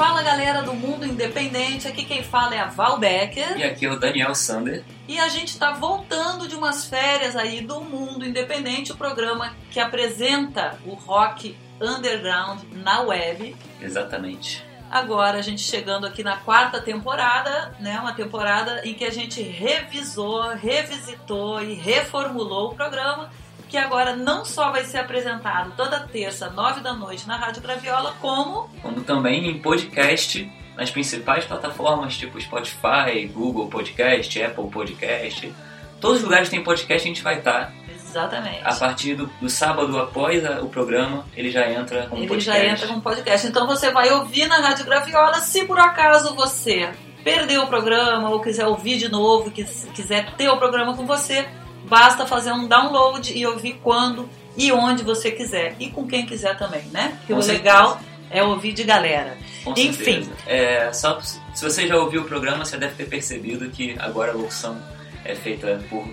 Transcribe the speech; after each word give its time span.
Fala 0.00 0.22
galera 0.22 0.62
do 0.62 0.72
mundo 0.72 1.04
independente, 1.04 1.86
aqui 1.86 2.06
quem 2.06 2.24
fala 2.24 2.54
é 2.54 2.58
a 2.58 2.64
Val 2.64 2.96
Becker. 2.96 3.58
E 3.58 3.62
aqui 3.62 3.84
é 3.84 3.92
o 3.92 4.00
Daniel 4.00 4.34
Sander. 4.34 4.82
E 5.06 5.18
a 5.18 5.28
gente 5.28 5.48
está 5.48 5.72
voltando 5.72 6.48
de 6.48 6.54
umas 6.54 6.86
férias 6.86 7.36
aí 7.36 7.60
do 7.60 7.82
mundo 7.82 8.24
independente, 8.24 8.92
o 8.92 8.96
programa 8.96 9.54
que 9.70 9.78
apresenta 9.78 10.78
o 10.86 10.94
rock 10.94 11.54
underground 11.78 12.62
na 12.72 13.02
web. 13.02 13.54
Exatamente. 13.78 14.64
Agora 14.90 15.36
a 15.36 15.42
gente 15.42 15.60
chegando 15.60 16.06
aqui 16.06 16.24
na 16.24 16.38
quarta 16.38 16.80
temporada, 16.80 17.74
né? 17.78 18.00
Uma 18.00 18.14
temporada 18.14 18.80
em 18.88 18.94
que 18.94 19.04
a 19.04 19.12
gente 19.12 19.42
revisou, 19.42 20.48
revisitou 20.54 21.62
e 21.62 21.74
reformulou 21.74 22.70
o 22.70 22.74
programa 22.74 23.30
que 23.70 23.78
agora 23.78 24.16
não 24.16 24.44
só 24.44 24.72
vai 24.72 24.84
ser 24.84 24.98
apresentado 24.98 25.72
toda 25.76 26.00
terça, 26.00 26.50
nove 26.50 26.80
da 26.80 26.92
noite, 26.92 27.26
na 27.28 27.36
Rádio 27.36 27.62
Graviola, 27.62 28.14
como... 28.20 28.68
Como 28.82 29.00
também 29.02 29.48
em 29.48 29.60
podcast 29.60 30.50
nas 30.76 30.90
principais 30.90 31.44
plataformas, 31.44 32.16
tipo 32.16 32.40
Spotify, 32.40 33.26
Google 33.32 33.68
Podcast, 33.68 34.42
Apple 34.42 34.68
Podcast. 34.70 35.54
Todos 36.00 36.18
os 36.18 36.24
lugares 36.24 36.48
que 36.48 36.56
tem 36.56 36.64
podcast 36.64 37.06
a 37.06 37.12
gente 37.12 37.22
vai 37.22 37.38
estar. 37.38 37.72
Exatamente. 37.94 38.60
A 38.64 38.74
partir 38.74 39.14
do, 39.14 39.26
do 39.40 39.48
sábado 39.48 39.96
após 40.00 40.44
a, 40.44 40.62
o 40.62 40.68
programa, 40.68 41.24
ele 41.36 41.50
já 41.50 41.70
entra 41.70 42.06
como 42.08 42.22
ele 42.22 42.28
podcast. 42.28 42.58
Ele 42.58 42.66
já 42.66 42.72
entra 42.74 42.88
como 42.88 43.02
podcast. 43.02 43.46
Então 43.46 43.66
você 43.68 43.92
vai 43.92 44.10
ouvir 44.10 44.46
na 44.48 44.58
Rádio 44.58 44.84
Graviola, 44.84 45.34
se 45.40 45.64
por 45.64 45.78
acaso 45.78 46.34
você 46.34 46.90
perdeu 47.22 47.62
o 47.62 47.66
programa 47.66 48.30
ou 48.30 48.40
quiser 48.40 48.66
ouvir 48.66 48.96
de 48.96 49.08
novo, 49.08 49.50
quiser 49.50 50.34
ter 50.34 50.48
o 50.48 50.56
programa 50.56 50.96
com 50.96 51.06
você, 51.06 51.46
Basta 51.84 52.26
fazer 52.26 52.52
um 52.52 52.66
download 52.68 53.36
e 53.36 53.46
ouvir 53.46 53.80
quando 53.82 54.28
e 54.56 54.70
onde 54.72 55.02
você 55.02 55.30
quiser. 55.30 55.74
E 55.78 55.90
com 55.90 56.06
quem 56.06 56.26
quiser 56.26 56.56
também, 56.56 56.82
né? 56.92 57.14
Porque 57.18 57.32
com 57.32 57.38
o 57.38 57.42
certeza. 57.42 57.62
legal 57.62 58.00
é 58.30 58.42
ouvir 58.42 58.72
de 58.72 58.84
galera. 58.84 59.36
Com 59.64 59.74
Enfim. 59.76 60.28
É, 60.46 60.92
só, 60.92 61.20
se 61.20 61.40
você 61.62 61.86
já 61.86 61.96
ouviu 61.96 62.22
o 62.22 62.24
programa, 62.24 62.64
você 62.64 62.76
deve 62.76 62.94
ter 62.94 63.08
percebido 63.08 63.68
que 63.70 63.96
agora 63.98 64.32
a 64.32 64.34
locução 64.34 64.80
é 65.24 65.34
feita 65.34 65.82
por 65.90 66.06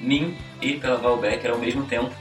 mim 0.00 0.36
e 0.60 0.74
pela 0.74 0.96
Val 0.96 1.16
Becker 1.16 1.50
ao 1.50 1.58
mesmo 1.58 1.84
tempo. 1.86 2.12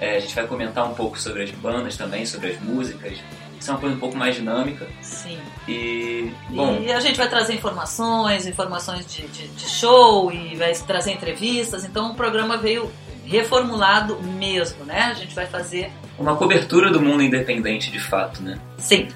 É, 0.00 0.16
a 0.16 0.20
gente 0.20 0.34
vai 0.34 0.46
comentar 0.46 0.88
um 0.88 0.94
pouco 0.94 1.18
sobre 1.18 1.42
as 1.42 1.50
bandas 1.50 1.96
também, 1.96 2.24
sobre 2.26 2.50
as 2.50 2.60
músicas. 2.60 3.18
Isso 3.58 3.70
é 3.70 3.74
uma 3.74 3.80
coisa 3.80 3.96
um 3.96 3.98
pouco 3.98 4.16
mais 4.16 4.34
dinâmica. 4.34 4.86
Sim. 5.00 5.38
E, 5.66 6.30
bom, 6.50 6.78
e 6.80 6.92
a 6.92 7.00
gente 7.00 7.16
vai 7.16 7.28
trazer 7.28 7.54
informações, 7.54 8.46
informações 8.46 9.06
de, 9.06 9.26
de, 9.28 9.48
de 9.48 9.68
show 9.68 10.30
e 10.32 10.54
vai 10.56 10.72
trazer 10.74 11.12
entrevistas. 11.12 11.84
Então 11.84 12.12
o 12.12 12.14
programa 12.14 12.56
veio 12.56 12.90
reformulado 13.24 14.20
mesmo, 14.22 14.84
né? 14.84 15.02
A 15.10 15.14
gente 15.14 15.34
vai 15.34 15.46
fazer 15.46 15.90
uma 16.18 16.36
cobertura 16.36 16.90
do 16.90 17.00
mundo 17.00 17.22
independente 17.22 17.90
de 17.90 18.00
fato, 18.00 18.42
né? 18.42 18.58
Sim. 18.78 19.08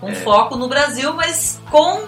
Com 0.00 0.08
é. 0.08 0.14
foco 0.14 0.56
no 0.56 0.68
Brasil, 0.68 1.12
mas 1.12 1.60
com 1.70 2.06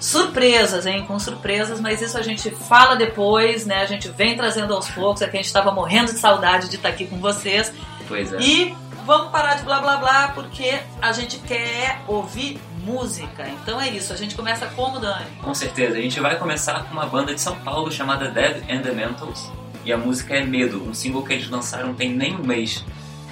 surpresas, 0.00 0.84
hein? 0.84 1.04
Com 1.06 1.18
surpresas, 1.18 1.80
mas 1.80 2.02
isso 2.02 2.18
a 2.18 2.22
gente 2.22 2.50
fala 2.50 2.94
depois, 2.94 3.64
né? 3.64 3.82
A 3.82 3.86
gente 3.86 4.08
vem 4.08 4.36
trazendo 4.36 4.74
aos 4.74 4.88
poucos, 4.90 5.22
é 5.22 5.26
que 5.26 5.36
a 5.36 5.38
gente 5.38 5.46
estava 5.46 5.70
morrendo 5.70 6.12
de 6.12 6.18
saudade 6.18 6.68
de 6.68 6.76
estar 6.76 6.90
aqui 6.90 7.06
com 7.06 7.18
vocês. 7.18 7.72
Pois 8.06 8.32
é. 8.32 8.38
E 8.40 8.76
vamos 9.04 9.30
parar 9.30 9.54
de 9.54 9.62
blá 9.62 9.80
blá 9.80 9.96
blá, 9.96 10.28
porque 10.34 10.80
a 11.00 11.12
gente 11.12 11.38
quer 11.38 12.00
ouvir 12.06 12.60
música. 12.82 13.48
Então 13.48 13.80
é 13.80 13.88
isso, 13.88 14.12
a 14.12 14.16
gente 14.16 14.34
começa 14.34 14.66
como, 14.66 14.98
Dani? 14.98 15.26
Com 15.42 15.54
certeza, 15.54 15.96
a 15.96 16.00
gente 16.00 16.20
vai 16.20 16.38
começar 16.38 16.84
com 16.84 16.92
uma 16.92 17.06
banda 17.06 17.34
de 17.34 17.40
São 17.40 17.56
Paulo 17.60 17.90
chamada 17.90 18.30
Dead 18.30 18.62
and 18.70 18.82
the 18.82 18.92
Mentals. 18.92 19.50
E 19.84 19.92
a 19.92 19.98
música 19.98 20.34
é 20.34 20.44
Medo, 20.44 20.82
um 20.82 20.94
single 20.94 21.22
que 21.22 21.34
eles 21.34 21.48
lançaram 21.48 21.94
tem 21.94 22.10
nem 22.10 22.34
um 22.36 22.42
mês. 22.44 22.84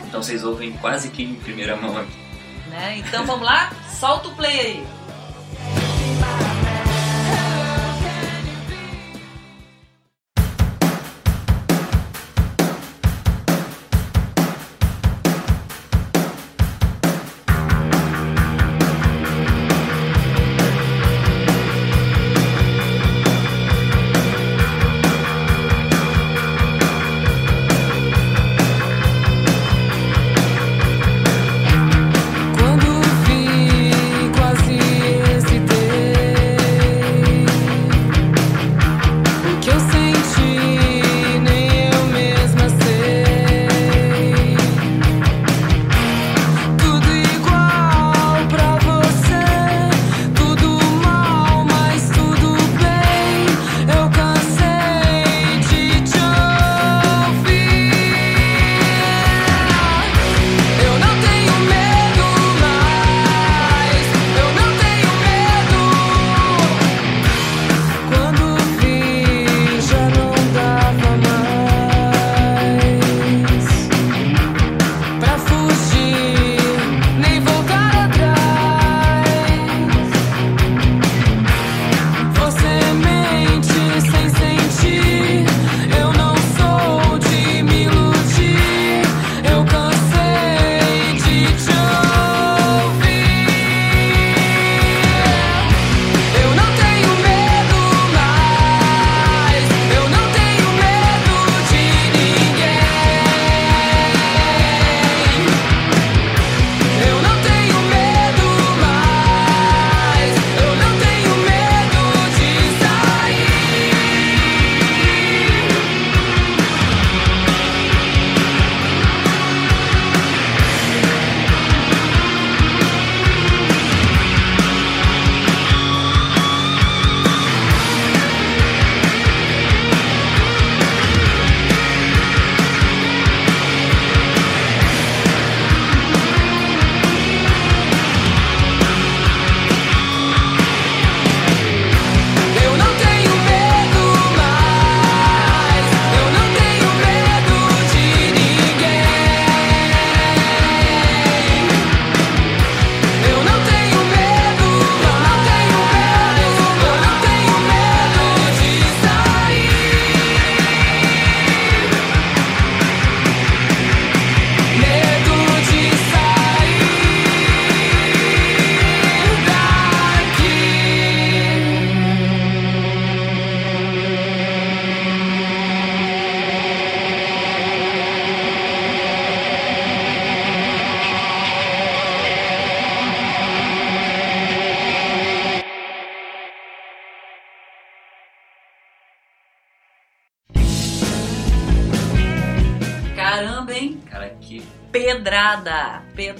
Então 0.06 0.23
vocês 0.23 0.45
ouvem 0.45 0.73
quase 0.73 1.11
que 1.11 1.23
em 1.23 1.34
primeira 1.34 1.77
mão 1.77 1.97
aqui. 1.97 2.23
Né? 2.69 2.98
Então 2.98 3.25
vamos 3.25 3.45
lá? 3.45 3.70
Solta 3.98 4.29
o 4.29 4.34
play 4.34 4.61
aí. 4.61 4.86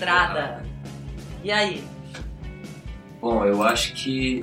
Pedrada. 0.03 0.63
E 1.45 1.53
aí? 1.53 1.85
Bom, 3.21 3.45
eu 3.45 3.63
acho 3.63 3.95
que. 3.95 4.43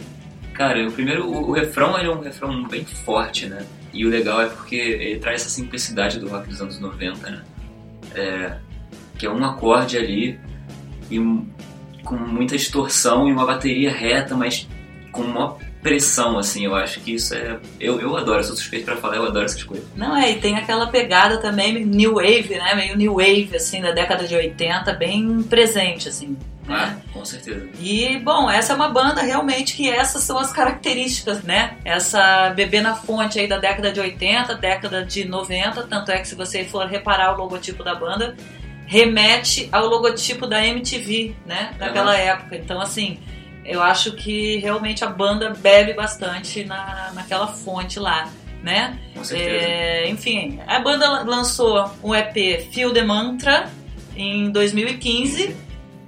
Cara, 0.54 0.88
o 0.88 0.92
primeiro. 0.92 1.30
O, 1.30 1.50
o 1.50 1.52
refrão 1.52 1.98
ele 1.98 2.08
é 2.08 2.12
um 2.12 2.22
refrão 2.22 2.64
bem 2.68 2.86
forte, 2.86 3.46
né? 3.48 3.66
E 3.94 4.06
o 4.06 4.10
legal 4.10 4.42
é 4.42 4.48
porque 4.48 4.76
ele 4.76 5.20
traz 5.20 5.42
essa 5.42 5.50
simplicidade 5.50 6.20
do 6.20 6.30
rock 6.30 6.48
dos 6.48 6.62
anos 6.62 6.80
90, 6.80 7.30
né? 7.30 7.44
É, 8.16 8.58
que 9.18 9.26
é 9.26 9.30
um 9.30 9.44
acorde 9.44 9.98
ali 9.98 10.40
e 11.12 11.20
com 12.04 12.16
muita 12.16 12.56
distorção 12.56 13.28
e 13.28 13.32
uma 13.32 13.46
bateria 13.46 13.92
reta, 13.92 14.36
mas 14.36 14.68
com 15.12 15.22
uma 15.22 15.58
pressão, 15.82 16.38
assim. 16.38 16.66
Eu 16.66 16.76
acho 16.76 17.00
que 17.02 17.16
isso 17.16 17.34
é. 17.34 17.58
Eu, 17.80 18.00
eu 18.00 18.16
adoro, 18.16 18.40
eu 18.40 18.44
sou 18.44 18.56
suspeito 18.56 18.86
pra 18.86 18.98
falar, 18.98 19.18
eu 19.18 19.26
adoro 19.26 19.46
essas 19.46 19.64
coisas. 19.64 19.86
Não 19.96 20.16
é, 20.16 20.32
e 20.32 20.36
tem 20.40 20.56
aquela 20.56 20.88
pegada 20.88 21.38
também 21.38 21.86
new 21.86 22.16
wave, 22.16 22.56
né? 22.56 22.76
Meio 22.76 22.98
new 22.98 23.14
wave, 23.16 23.50
assim, 23.56 23.82
da 23.82 23.92
década 23.92 24.28
de 24.28 24.36
80, 24.36 24.94
bem 24.94 25.42
presente, 25.44 26.10
assim. 26.10 26.38
Ah, 26.68 26.86
Né? 26.86 27.02
com 27.12 27.26
certeza. 27.26 27.68
E, 27.80 28.18
bom, 28.20 28.48
essa 28.50 28.74
é 28.74 28.76
uma 28.76 28.90
banda 28.90 29.22
realmente 29.24 29.74
que 29.76 29.90
essas 29.90 30.22
são 30.24 30.38
as 30.38 30.52
características, 30.52 31.42
né? 31.42 31.78
Essa 31.84 32.52
bebê 32.52 32.80
na 32.80 32.94
fonte 32.96 33.40
aí 33.40 33.48
da 33.48 33.58
década 33.58 33.92
de 33.92 34.00
80, 34.00 34.54
década 34.56 35.04
de 35.04 35.26
90, 35.26 35.84
tanto 35.84 36.12
é 36.12 36.20
que 36.20 36.28
se 36.28 36.36
você 36.36 36.64
for 36.64 36.86
reparar 36.86 37.34
o 37.34 37.38
logotipo 37.38 37.84
da 37.84 37.96
banda, 37.96 38.36
remete 38.86 39.68
ao 39.72 39.88
logotipo 39.88 40.46
da 40.46 40.64
MTV, 40.66 41.36
né? 41.46 41.72
Daquela 41.78 42.16
época. 42.16 42.56
Então, 42.56 42.80
assim, 42.82 43.20
eu 43.70 43.82
acho 43.82 44.14
que 44.14 44.58
realmente 44.58 45.04
a 45.04 45.08
banda 45.08 45.52
bebe 45.52 45.94
bastante 45.94 46.64
na, 46.66 47.12
naquela 47.14 47.48
fonte 47.48 48.00
lá, 48.00 48.28
né? 48.64 48.98
Com 49.16 49.24
certeza. 49.24 49.66
É, 49.66 50.10
enfim, 50.10 50.60
a 50.68 50.80
banda 50.80 51.24
lançou 51.24 51.90
um 52.04 52.14
EP 52.16 52.34
Feel 52.74 52.92
the 52.92 53.04
Mantra 53.04 53.70
em 54.16 54.52
2015, 54.52 55.56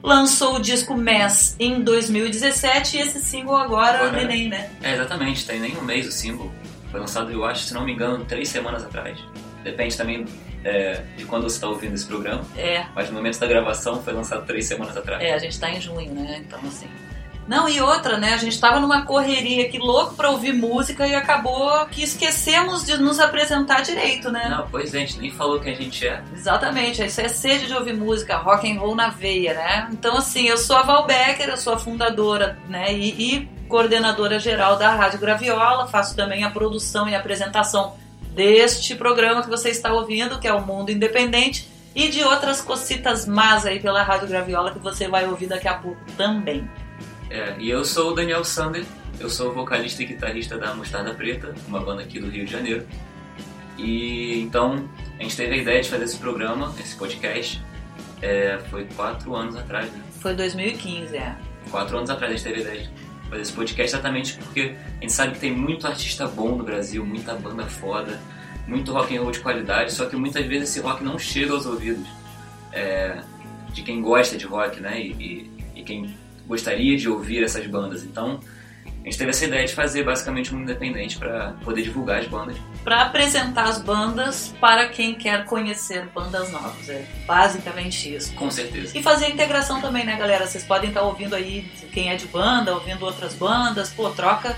lançou 0.04 0.56
o 0.56 0.60
disco 0.60 0.96
Mess 0.96 1.56
em 1.60 1.82
2017 1.82 2.98
e 2.98 3.02
esse 3.02 3.20
single 3.22 3.56
agora, 3.56 4.00
Agora, 4.00 4.24
Neném, 4.26 4.50
né? 4.50 4.70
É, 4.82 4.94
exatamente, 4.94 5.46
tem 5.46 5.60
nem 5.60 5.78
um 5.78 5.82
mês 5.84 6.08
o 6.08 6.12
single. 6.12 6.52
Foi 6.90 7.00
lançado, 7.00 7.32
eu 7.32 7.46
acho, 7.46 7.64
se 7.64 7.74
não 7.74 7.86
me 7.86 7.94
engano, 7.94 8.26
três 8.26 8.50
semanas 8.50 8.84
atrás. 8.84 9.18
Depende 9.64 9.96
também 9.96 10.26
é, 10.66 11.04
de 11.16 11.24
quando 11.24 11.44
você 11.44 11.56
está 11.56 11.70
ouvindo 11.70 11.94
esse 11.94 12.06
programa, 12.06 12.44
É, 12.58 12.84
mas 12.96 13.08
no 13.10 13.16
momento 13.16 13.40
da 13.40 13.48
gravação 13.48 14.02
foi 14.04 14.12
lançado 14.12 14.46
três 14.46 14.66
semanas 14.66 14.98
atrás. 14.98 15.24
é, 15.24 15.34
a 15.34 15.38
gente 15.38 15.58
tá 15.60 15.70
em 15.72 15.80
junho, 15.80 16.12
né? 16.14 16.42
Então, 16.46 16.60
assim. 16.68 16.88
Não, 17.52 17.68
e 17.68 17.82
outra, 17.82 18.18
né? 18.18 18.34
A 18.34 18.38
gente 18.38 18.58
tava 18.58 18.80
numa 18.80 19.06
correria 19.06 19.66
aqui 19.66 19.78
louco 19.78 20.16
pra 20.16 20.30
ouvir 20.30 20.54
música 20.54 21.06
e 21.06 21.14
acabou 21.14 21.86
que 21.88 22.02
esquecemos 22.02 22.86
de 22.86 22.96
nos 22.98 23.20
apresentar 23.20 23.82
direito, 23.82 24.32
né? 24.32 24.48
Não, 24.48 24.70
pois 24.70 24.94
é, 24.94 25.00
a 25.00 25.02
gente 25.02 25.20
nem 25.20 25.32
falou 25.32 25.60
quem 25.60 25.74
a 25.74 25.76
gente 25.76 26.08
é. 26.08 26.24
Exatamente, 26.34 27.04
isso 27.04 27.20
é 27.20 27.28
sede 27.28 27.68
de 27.68 27.74
ouvir 27.74 27.94
música, 27.94 28.38
rock 28.38 28.72
and 28.72 28.80
roll 28.80 28.96
na 28.96 29.10
veia, 29.10 29.54
né? 29.54 29.90
Então, 29.92 30.16
assim, 30.16 30.48
eu 30.48 30.58
sou 30.58 30.78
a 30.78 30.84
Val 30.84 31.06
Becker, 31.06 31.50
eu 31.50 31.58
sou 31.58 31.74
a 31.74 31.78
fundadora 31.78 32.58
né, 32.70 32.94
e, 32.94 33.10
e 33.36 33.50
coordenadora 33.68 34.40
geral 34.40 34.78
da 34.78 34.96
Rádio 34.96 35.20
Graviola, 35.20 35.88
faço 35.88 36.16
também 36.16 36.46
a 36.46 36.50
produção 36.50 37.10
e 37.10 37.16
apresentação 37.16 37.98
deste 38.34 38.96
programa 38.96 39.44
que 39.44 39.50
você 39.50 39.72
está 39.72 39.92
ouvindo, 39.92 40.40
que 40.40 40.48
é 40.48 40.54
o 40.54 40.66
Mundo 40.66 40.90
Independente, 40.90 41.70
e 41.94 42.08
de 42.08 42.24
outras 42.24 42.62
cocitas 42.62 43.28
más 43.28 43.66
aí 43.66 43.82
pela 43.82 44.04
Rádio 44.04 44.30
Graviola 44.30 44.72
que 44.72 44.80
você 44.80 45.10
vai 45.10 45.28
ouvir 45.28 45.48
daqui 45.48 45.68
a 45.68 45.74
pouco 45.74 46.00
também. 46.16 46.66
É, 47.32 47.56
e 47.60 47.70
eu 47.70 47.86
sou 47.86 48.12
o 48.12 48.14
Daniel 48.14 48.44
Sander, 48.44 48.84
eu 49.20 49.30
sou 49.30 49.54
vocalista 49.54 50.04
e 50.04 50.06
guitarrista 50.06 50.58
da 50.58 50.74
Mostarda 50.76 51.14
Preta, 51.14 51.54
uma 51.68 51.80
banda 51.80 52.02
aqui 52.02 52.20
do 52.20 52.30
Rio 52.30 52.46
de 52.46 52.52
Janeiro. 52.52 52.86
E 53.78 54.42
então 54.42 54.90
a 55.18 55.24
gente 55.24 55.38
teve 55.38 55.54
a 55.54 55.58
ideia 55.58 55.82
de 55.82 55.90
fazer 55.90 56.04
esse 56.04 56.18
programa, 56.18 56.74
esse 56.80 56.96
podcast, 56.96 57.62
é, 58.22 58.60
foi 58.70 58.86
quatro 58.96 59.34
anos 59.34 59.56
atrás, 59.56 59.90
né? 59.92 60.02
Foi 60.20 60.36
2015, 60.36 61.16
é. 61.16 61.36
Quatro 61.70 61.98
anos 61.98 62.10
atrás 62.10 62.34
a 62.34 62.36
gente 62.36 62.44
teve 62.44 62.60
a 62.60 62.62
ideia 62.74 62.82
de 62.88 62.90
fazer 63.30 63.42
esse 63.44 63.54
podcast 63.54 63.96
exatamente 63.96 64.34
porque 64.38 64.76
a 64.98 65.02
gente 65.02 65.14
sabe 65.14 65.34
que 65.34 65.40
tem 65.40 65.56
muito 65.56 65.88
artista 65.88 66.28
bom 66.28 66.58
no 66.58 66.64
Brasil, 66.66 67.06
muita 67.06 67.34
banda 67.36 67.66
foda, 67.66 68.20
muito 68.68 68.92
rock 68.92 69.16
and 69.16 69.22
roll 69.22 69.32
de 69.32 69.40
qualidade, 69.40 69.94
só 69.94 70.06
que 70.06 70.18
muitas 70.18 70.46
vezes 70.46 70.70
esse 70.70 70.82
rock 70.82 71.02
não 71.02 71.18
chega 71.18 71.54
aos 71.54 71.66
ouvidos 71.66 72.06
é, 72.74 73.22
de 73.72 73.84
quem 73.84 74.02
gosta 74.02 74.36
de 74.38 74.46
rock, 74.46 74.82
né? 74.82 75.00
E, 75.02 75.12
e- 75.14 75.52
e 75.74 75.84
quem 75.84 76.14
gostaria 76.52 76.98
de 76.98 77.08
ouvir 77.10 77.44
essas 77.44 77.66
bandas. 77.66 78.04
Então 78.04 78.40
a 78.86 79.04
gente 79.06 79.18
teve 79.18 79.32
essa 79.32 79.46
ideia 79.46 79.66
de 79.66 79.74
fazer 79.74 80.04
basicamente 80.04 80.54
um 80.54 80.60
independente 80.62 81.18
para 81.18 81.54
poder 81.64 81.82
divulgar 81.82 82.20
as 82.20 82.28
bandas. 82.28 82.56
Para 82.84 83.02
apresentar 83.04 83.64
as 83.64 83.82
bandas 83.82 84.54
para 84.60 84.90
quem 84.90 85.16
quer 85.16 85.46
conhecer 85.46 86.06
bandas 86.14 86.52
novas. 86.52 86.88
É 86.90 87.04
basicamente 87.26 88.14
isso. 88.16 88.34
Com 88.36 88.52
certeza. 88.52 88.96
E 88.98 89.02
fazer 89.02 89.26
a 89.26 89.30
integração 89.30 89.82
também, 89.82 90.06
né, 90.06 90.16
galera? 90.18 90.46
Vocês 90.46 90.64
podem 90.64 90.90
estar 90.90 91.02
ouvindo 91.04 91.34
aí 91.36 91.66
quem 91.94 92.10
é 92.12 92.16
de 92.16 92.28
banda, 92.28 92.74
ouvindo 92.74 93.04
outras 93.06 93.34
bandas. 93.34 93.90
Pô, 93.90 94.10
troca, 94.12 94.56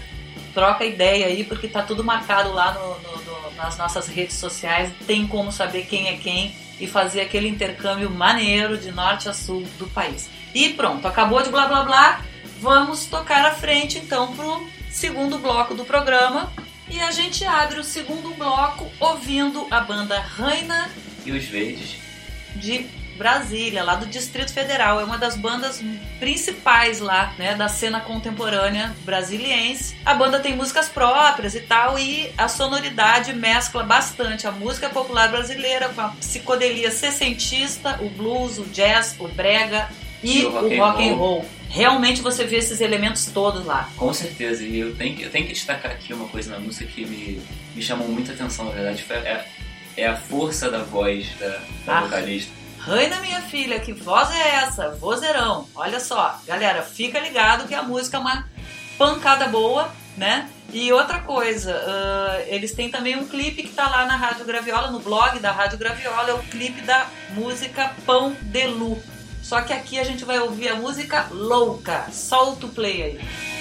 troca 0.54 0.84
ideia 0.84 1.28
aí, 1.28 1.44
porque 1.46 1.68
tá 1.68 1.82
tudo 1.84 2.04
marcado 2.04 2.52
lá 2.54 2.74
no- 2.74 3.00
no- 3.02 3.24
no- 3.24 3.56
nas 3.56 3.78
nossas 3.78 4.08
redes 4.08 4.36
sociais. 4.36 4.92
Tem 5.08 5.26
como 5.28 5.52
saber 5.52 5.86
quem 5.86 6.08
é 6.10 6.18
quem 6.18 6.54
e 6.82 6.88
fazer 6.88 7.22
aquele 7.22 7.48
intercâmbio 7.48 8.10
maneiro 8.10 8.78
de 8.78 8.92
norte 8.92 9.30
a 9.30 9.34
sul 9.34 9.64
do 9.80 9.88
país. 9.88 10.30
E 10.54 10.70
pronto, 10.70 11.08
acabou 11.08 11.42
de 11.42 11.50
blá 11.50 11.68
blá 11.68 11.84
blá. 11.84 12.22
Vamos 12.60 13.06
tocar 13.06 13.46
à 13.46 13.52
frente 13.52 13.98
então 13.98 14.34
pro 14.36 14.68
segundo 14.90 15.38
bloco 15.38 15.74
do 15.74 15.84
programa. 15.84 16.52
E 16.90 17.00
a 17.00 17.12
gente 17.12 17.44
abre 17.46 17.80
o 17.80 17.84
segundo 17.84 18.34
bloco 18.36 18.90
ouvindo 19.00 19.68
a 19.72 19.80
banda 19.80 20.20
Raina 20.20 20.90
E 21.26 21.32
os 21.32 21.46
verdes. 21.46 21.98
de 22.56 22.86
Brasília, 23.18 23.84
lá 23.84 23.96
do 23.96 24.06
Distrito 24.06 24.52
Federal. 24.52 25.00
É 25.00 25.04
uma 25.04 25.18
das 25.18 25.36
bandas 25.36 25.82
principais 26.20 27.00
lá, 27.00 27.34
né, 27.38 27.56
da 27.56 27.68
cena 27.68 28.00
contemporânea 28.00 28.94
brasiliense. 29.04 29.96
A 30.06 30.14
banda 30.14 30.40
tem 30.40 30.56
músicas 30.56 30.90
próprias 30.90 31.56
e 31.56 31.62
tal, 31.62 31.98
e 31.98 32.32
a 32.38 32.48
sonoridade 32.48 33.34
mescla 33.34 33.84
bastante 33.84 34.48
a 34.48 34.52
música 34.52 34.90
popular 34.90 35.30
brasileira 35.30 35.90
com 35.90 36.02
a 36.02 36.10
psicodelia 36.10 36.92
sessentista, 36.92 38.00
o 38.02 38.10
blues, 38.10 38.58
o 38.58 38.64
jazz, 38.66 39.16
o 39.20 39.28
brega 39.28 39.90
e, 40.24 40.46
o 40.46 40.50
o 40.50 40.52
rock 40.62 40.78
rock, 40.78 41.04
and 41.04 41.12
and 41.12 41.16
roll. 41.16 41.46
Realmente 41.70 42.22
você 42.22 42.46
vê 42.46 42.58
esses 42.58 42.82
elementos 42.82 43.26
todos 43.28 43.66
lá. 43.66 43.90
Com 43.98 44.14
certeza, 44.14 44.64
e 44.64 44.80
eu 44.80 44.96
tenho, 44.96 45.16
que- 45.16 45.24
eu 45.24 45.30
tenho 45.32 45.48
que 45.48 45.54
destacar 45.54 45.92
aqui 45.92 46.14
uma 46.14 46.28
coisa 46.28 46.52
na 46.52 46.60
música 46.60 46.86
que 46.86 47.04
me, 47.06 47.42
me 47.76 47.82
chamou 47.82 48.08
muita 48.08 48.32
atenção, 48.34 48.66
na 48.66 48.72
verdade, 48.72 49.02
foi 49.04 49.16
é, 49.18 49.46
é 49.98 50.08
a 50.08 50.16
força 50.16 50.70
da 50.70 50.80
voz 50.84 51.28
da, 51.40 51.48
da 51.86 51.98
Ah. 51.98 52.02
vocalista. 52.02 52.52
Raina, 52.80 53.20
minha 53.22 53.42
filha, 53.42 53.80
que 53.80 53.92
voz 53.94 54.30
é 54.32 54.56
essa? 54.58 54.90
Vozeirão. 54.92 55.68
Olha 55.74 56.00
só, 56.00 56.40
galera, 56.46 56.82
fica 56.84 57.18
ligado 57.20 57.68
que 57.68 57.74
a 57.74 57.82
música 57.82 58.18
é 58.18 58.20
uma 58.20 58.46
pancada 58.98 59.48
boa, 59.48 59.90
né? 60.18 60.50
E 60.72 60.92
outra 60.92 61.20
coisa, 61.22 61.74
ah, 61.74 62.42
eles 62.48 62.74
têm 62.74 62.90
também 62.90 63.16
um 63.16 63.26
clipe 63.28 63.64
que 63.64 63.70
tá 63.74 63.88
lá 63.90 64.06
na 64.06 64.16
Rádio 64.16 64.46
Graviola, 64.46 64.92
no 64.92 65.00
blog 65.00 65.40
da 65.40 65.52
Rádio 65.52 65.78
Graviola, 65.78 66.30
é 66.30 66.34
o 66.34 66.40
clipe 66.40 66.82
da 66.82 67.08
música 67.32 67.92
Pão 68.06 68.36
de 68.42 68.68
Lu. 68.68 69.02
Só 69.44 69.62
que 69.62 69.74
aqui 69.74 70.00
a 70.00 70.04
gente 70.06 70.24
vai 70.24 70.40
ouvir 70.40 70.70
a 70.70 70.76
música 70.76 71.28
Louca. 71.30 72.08
Solta 72.12 72.66
o 72.66 72.70
play 72.70 73.04
aí. 73.04 73.53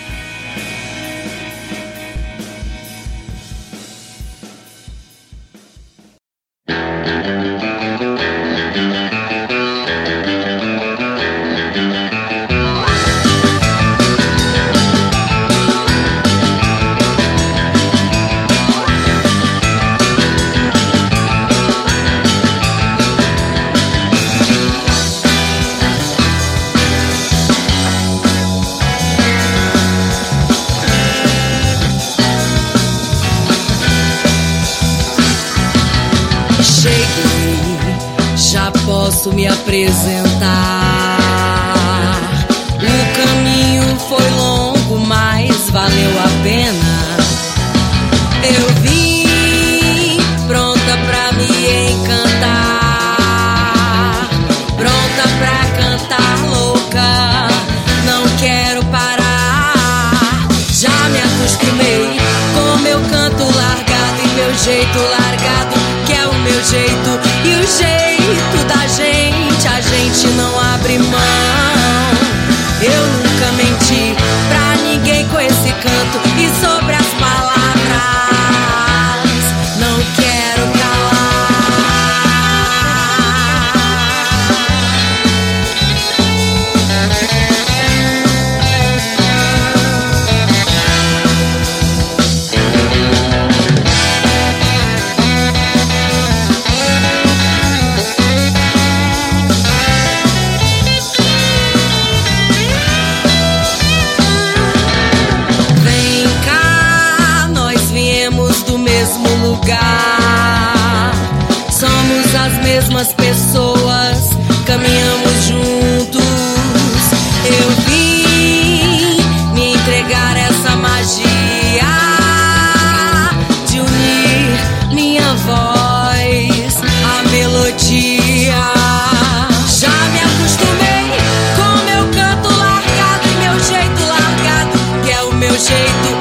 jeito 135.63 136.12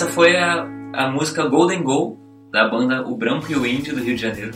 essa 0.00 0.08
foi 0.08 0.34
a, 0.34 0.66
a 0.94 1.10
música 1.10 1.46
Golden 1.46 1.82
Goal 1.82 2.18
da 2.50 2.66
banda 2.66 3.06
O 3.06 3.14
Branco 3.14 3.52
e 3.52 3.54
o 3.54 3.66
Índio 3.66 3.94
do 3.94 4.02
Rio 4.02 4.16
de 4.16 4.22
Janeiro. 4.22 4.52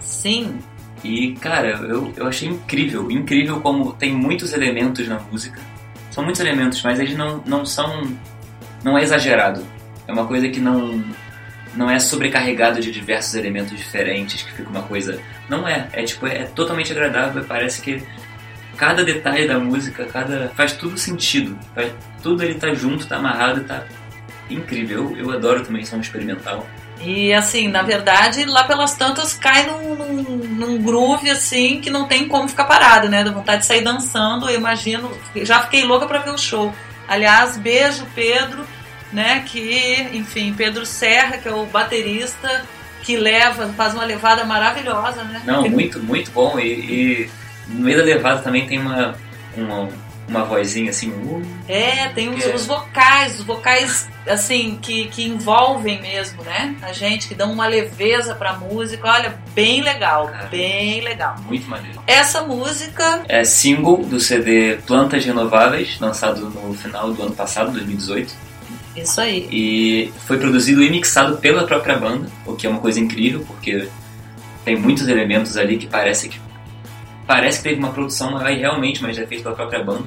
Sim. 0.00 0.58
E, 1.02 1.32
cara, 1.36 1.70
eu, 1.70 2.12
eu 2.14 2.26
achei 2.26 2.46
incrível, 2.46 3.10
incrível 3.10 3.58
como 3.62 3.94
tem 3.94 4.14
muitos 4.14 4.52
elementos 4.52 5.08
na 5.08 5.18
música. 5.18 5.58
São 6.10 6.22
muitos 6.22 6.42
elementos, 6.42 6.82
mas 6.82 7.00
eles 7.00 7.16
não, 7.16 7.42
não 7.46 7.64
são. 7.64 8.06
Não 8.84 8.98
é 8.98 9.02
exagerado. 9.02 9.64
É 10.06 10.12
uma 10.12 10.26
coisa 10.26 10.46
que 10.50 10.60
não. 10.60 11.02
Não 11.74 11.90
é 11.90 11.98
sobrecarregado 11.98 12.78
de 12.78 12.92
diversos 12.92 13.34
elementos 13.34 13.74
diferentes, 13.74 14.42
que 14.42 14.52
fica 14.52 14.68
uma 14.68 14.82
coisa. 14.82 15.18
Não 15.48 15.66
é. 15.66 15.88
É 15.94 16.02
tipo, 16.04 16.26
é 16.26 16.44
totalmente 16.44 16.92
agradável. 16.92 17.42
Parece 17.44 17.80
que 17.80 18.02
cada 18.76 19.02
detalhe 19.02 19.48
da 19.48 19.58
música, 19.58 20.04
cada. 20.04 20.50
faz 20.50 20.74
tudo 20.74 20.98
sentido. 20.98 21.58
Faz, 21.74 21.90
tudo 22.22 22.42
ele 22.42 22.56
tá 22.56 22.74
junto, 22.74 23.06
tá 23.06 23.16
amarrado, 23.16 23.64
tá 23.64 23.86
incrível. 24.54 25.14
Eu, 25.16 25.26
eu 25.26 25.30
adoro 25.32 25.64
também 25.64 25.84
som 25.84 25.98
experimental. 25.98 26.66
E 27.00 27.32
assim, 27.32 27.68
na 27.68 27.82
verdade, 27.82 28.44
lá 28.44 28.64
pelas 28.64 28.94
tantas 28.94 29.34
cai 29.34 29.66
num, 29.66 29.94
num, 29.94 30.22
num, 30.22 30.82
groove 30.82 31.28
assim 31.30 31.80
que 31.80 31.90
não 31.90 32.06
tem 32.06 32.28
como 32.28 32.48
ficar 32.48 32.64
parado, 32.64 33.08
né? 33.08 33.24
Dá 33.24 33.32
vontade 33.32 33.62
de 33.62 33.66
sair 33.66 33.82
dançando, 33.82 34.48
eu 34.48 34.56
imagino. 34.56 35.10
Já 35.36 35.60
fiquei 35.62 35.84
louca 35.84 36.06
para 36.06 36.20
ver 36.20 36.30
o 36.30 36.38
show. 36.38 36.72
Aliás, 37.08 37.56
beijo, 37.56 38.06
Pedro, 38.14 38.64
né? 39.12 39.42
Que, 39.46 40.08
enfim, 40.12 40.54
Pedro 40.56 40.86
Serra, 40.86 41.38
que 41.38 41.48
é 41.48 41.52
o 41.52 41.66
baterista, 41.66 42.64
que 43.02 43.16
leva, 43.16 43.68
faz 43.72 43.94
uma 43.94 44.04
levada 44.04 44.44
maravilhosa, 44.44 45.24
né? 45.24 45.42
Não, 45.44 45.68
muito, 45.68 45.98
muito 45.98 46.30
bom. 46.30 46.58
E, 46.58 46.68
e 46.68 47.30
no 47.68 47.80
meio 47.80 47.98
da 47.98 48.04
levada 48.04 48.42
também 48.42 48.66
tem 48.66 48.78
uma, 48.78 49.16
uma 49.56 49.88
uma 50.28 50.44
vozinha 50.44 50.90
assim. 50.90 51.10
Uh, 51.10 51.42
é, 51.68 52.08
tem 52.08 52.28
os, 52.28 52.44
é. 52.44 52.54
os, 52.54 52.66
vocais, 52.66 53.40
os 53.40 53.44
vocais 53.44 54.08
assim 54.26 54.78
que, 54.80 55.08
que 55.08 55.24
envolvem 55.24 56.00
mesmo, 56.00 56.42
né? 56.42 56.76
A 56.82 56.92
gente 56.92 57.28
que 57.28 57.34
dão 57.34 57.52
uma 57.52 57.66
leveza 57.66 58.34
pra 58.34 58.54
música. 58.54 59.08
Olha, 59.08 59.38
bem 59.54 59.82
legal, 59.82 60.28
Cara, 60.28 60.46
bem 60.46 61.00
legal. 61.00 61.36
Muito 61.46 61.68
maneiro. 61.68 62.00
Essa 62.06 62.42
música 62.42 63.22
é 63.28 63.44
single 63.44 64.04
do 64.04 64.20
CD 64.20 64.78
Plantas 64.86 65.24
Renováveis, 65.24 65.98
lançado 66.00 66.48
no 66.48 66.72
final 66.74 67.12
do 67.12 67.22
ano 67.22 67.34
passado, 67.34 67.72
2018. 67.72 68.52
Isso 68.96 69.20
aí. 69.20 69.48
E 69.50 70.12
foi 70.26 70.38
produzido 70.38 70.82
e 70.82 70.90
mixado 70.90 71.38
pela 71.38 71.66
própria 71.66 71.96
banda, 71.96 72.28
o 72.46 72.54
que 72.54 72.66
é 72.66 72.70
uma 72.70 72.80
coisa 72.80 73.00
incrível, 73.00 73.44
porque 73.46 73.88
tem 74.64 74.76
muitos 74.76 75.08
elementos 75.08 75.56
ali 75.56 75.78
que 75.78 75.86
parece 75.86 76.28
que 76.28 76.40
parece 77.26 77.58
que 77.58 77.64
teve 77.64 77.78
uma 77.78 77.92
produção 77.92 78.32
maior 78.32 78.50
realmente, 78.50 79.02
mas 79.02 79.16
é 79.16 79.26
feito 79.26 79.42
pela 79.42 79.54
própria 79.54 79.82
banda. 79.82 80.04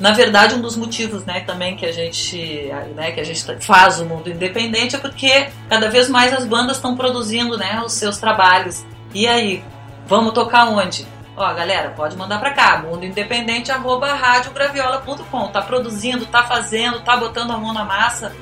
Na 0.00 0.12
verdade, 0.12 0.54
um 0.54 0.60
dos 0.60 0.76
motivos, 0.76 1.24
né, 1.24 1.40
também 1.40 1.76
que 1.76 1.84
a 1.84 1.90
gente, 1.90 2.70
né, 2.94 3.10
que 3.10 3.18
a 3.20 3.24
gente 3.24 3.44
faz 3.60 3.98
o 4.00 4.04
mundo 4.04 4.30
independente 4.30 4.94
é 4.94 4.98
porque 4.98 5.48
cada 5.68 5.90
vez 5.90 6.08
mais 6.08 6.32
as 6.32 6.44
bandas 6.44 6.76
estão 6.76 6.96
produzindo, 6.96 7.58
né, 7.58 7.82
os 7.84 7.94
seus 7.94 8.18
trabalhos. 8.18 8.86
E 9.12 9.26
aí, 9.26 9.64
vamos 10.06 10.34
tocar 10.34 10.66
onde? 10.66 11.04
Ó, 11.36 11.52
galera, 11.54 11.90
pode 11.90 12.16
mandar 12.16 12.38
para 12.38 12.52
cá, 12.52 12.78
mundoindependente@radiograviola.com. 12.78 15.48
Tá 15.48 15.62
produzindo, 15.62 16.26
tá 16.26 16.44
fazendo, 16.44 17.00
tá 17.00 17.16
botando 17.16 17.50
a 17.52 17.58
mão 17.58 17.72
na 17.72 17.84
massa, 17.84 18.32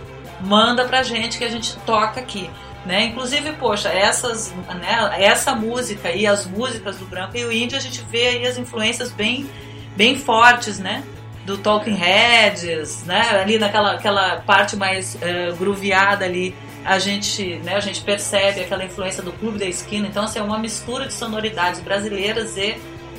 manda 0.40 0.84
pra 0.84 1.02
gente 1.02 1.38
que 1.38 1.44
a 1.44 1.50
gente 1.50 1.74
toca 1.86 2.20
aqui. 2.20 2.50
Né? 2.84 3.06
Inclusive, 3.06 3.54
poxa, 3.54 3.88
essas, 3.88 4.52
né, 4.80 5.16
essa 5.18 5.54
música 5.54 6.10
e 6.12 6.26
as 6.26 6.44
músicas 6.46 6.98
do 6.98 7.06
Branco 7.06 7.36
e 7.36 7.44
o 7.44 7.50
Índio, 7.50 7.76
a 7.76 7.80
gente 7.80 8.00
vê 8.02 8.28
aí 8.28 8.46
as 8.46 8.56
influências 8.56 9.10
bem, 9.10 9.50
bem 9.96 10.16
fortes, 10.16 10.78
né? 10.78 11.02
Do 11.46 11.56
Talking 11.58 11.94
Heads, 11.94 13.04
né? 13.04 13.40
Ali 13.40 13.58
naquela 13.58 13.92
aquela 13.92 14.40
parte 14.40 14.76
mais 14.76 15.14
uh, 15.14 15.56
grooveada 15.56 16.24
ali, 16.24 16.54
a 16.84 16.98
gente, 16.98 17.56
né, 17.64 17.74
a 17.74 17.80
gente 17.80 18.00
percebe 18.02 18.60
aquela 18.60 18.84
influência 18.84 19.22
do 19.22 19.32
Clube 19.32 19.58
da 19.58 19.64
Esquina. 19.64 20.06
Então, 20.06 20.24
assim, 20.24 20.38
é 20.38 20.42
uma 20.42 20.58
mistura 20.58 21.06
de 21.06 21.14
sonoridades 21.14 21.80
brasileiras 21.80 22.56
e 22.56 22.76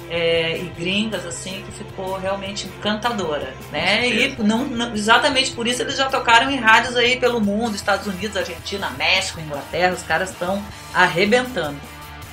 é, 0.09 0.57
e 0.57 0.71
gringas, 0.77 1.25
assim, 1.25 1.63
que 1.65 1.83
ficou 1.83 2.17
realmente 2.17 2.67
encantadora, 2.67 3.53
né? 3.71 4.07
E 4.07 4.35
não, 4.41 4.65
não, 4.65 4.93
exatamente 4.93 5.51
por 5.51 5.67
isso 5.67 5.81
eles 5.81 5.97
já 5.97 6.07
tocaram 6.07 6.49
em 6.49 6.55
rádios 6.55 6.95
aí 6.95 7.19
pelo 7.19 7.41
mundo, 7.41 7.75
Estados 7.75 8.07
Unidos, 8.07 8.37
Argentina, 8.37 8.89
México, 8.97 9.39
Inglaterra, 9.39 9.93
os 9.93 10.03
caras 10.03 10.29
estão 10.29 10.63
arrebentando. 10.93 11.77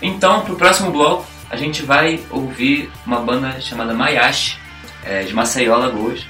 Então, 0.00 0.42
pro 0.42 0.57
próximo 0.57 0.90
bloco, 0.90 1.26
a 1.50 1.57
gente 1.57 1.83
vai 1.83 2.20
ouvir 2.30 2.90
uma 3.04 3.20
banda 3.20 3.61
chamada 3.61 3.92
Mayashi, 3.92 4.57
é, 5.05 5.23
de 5.23 5.35
Maceió, 5.35 5.75
Alagoas, 5.75 6.27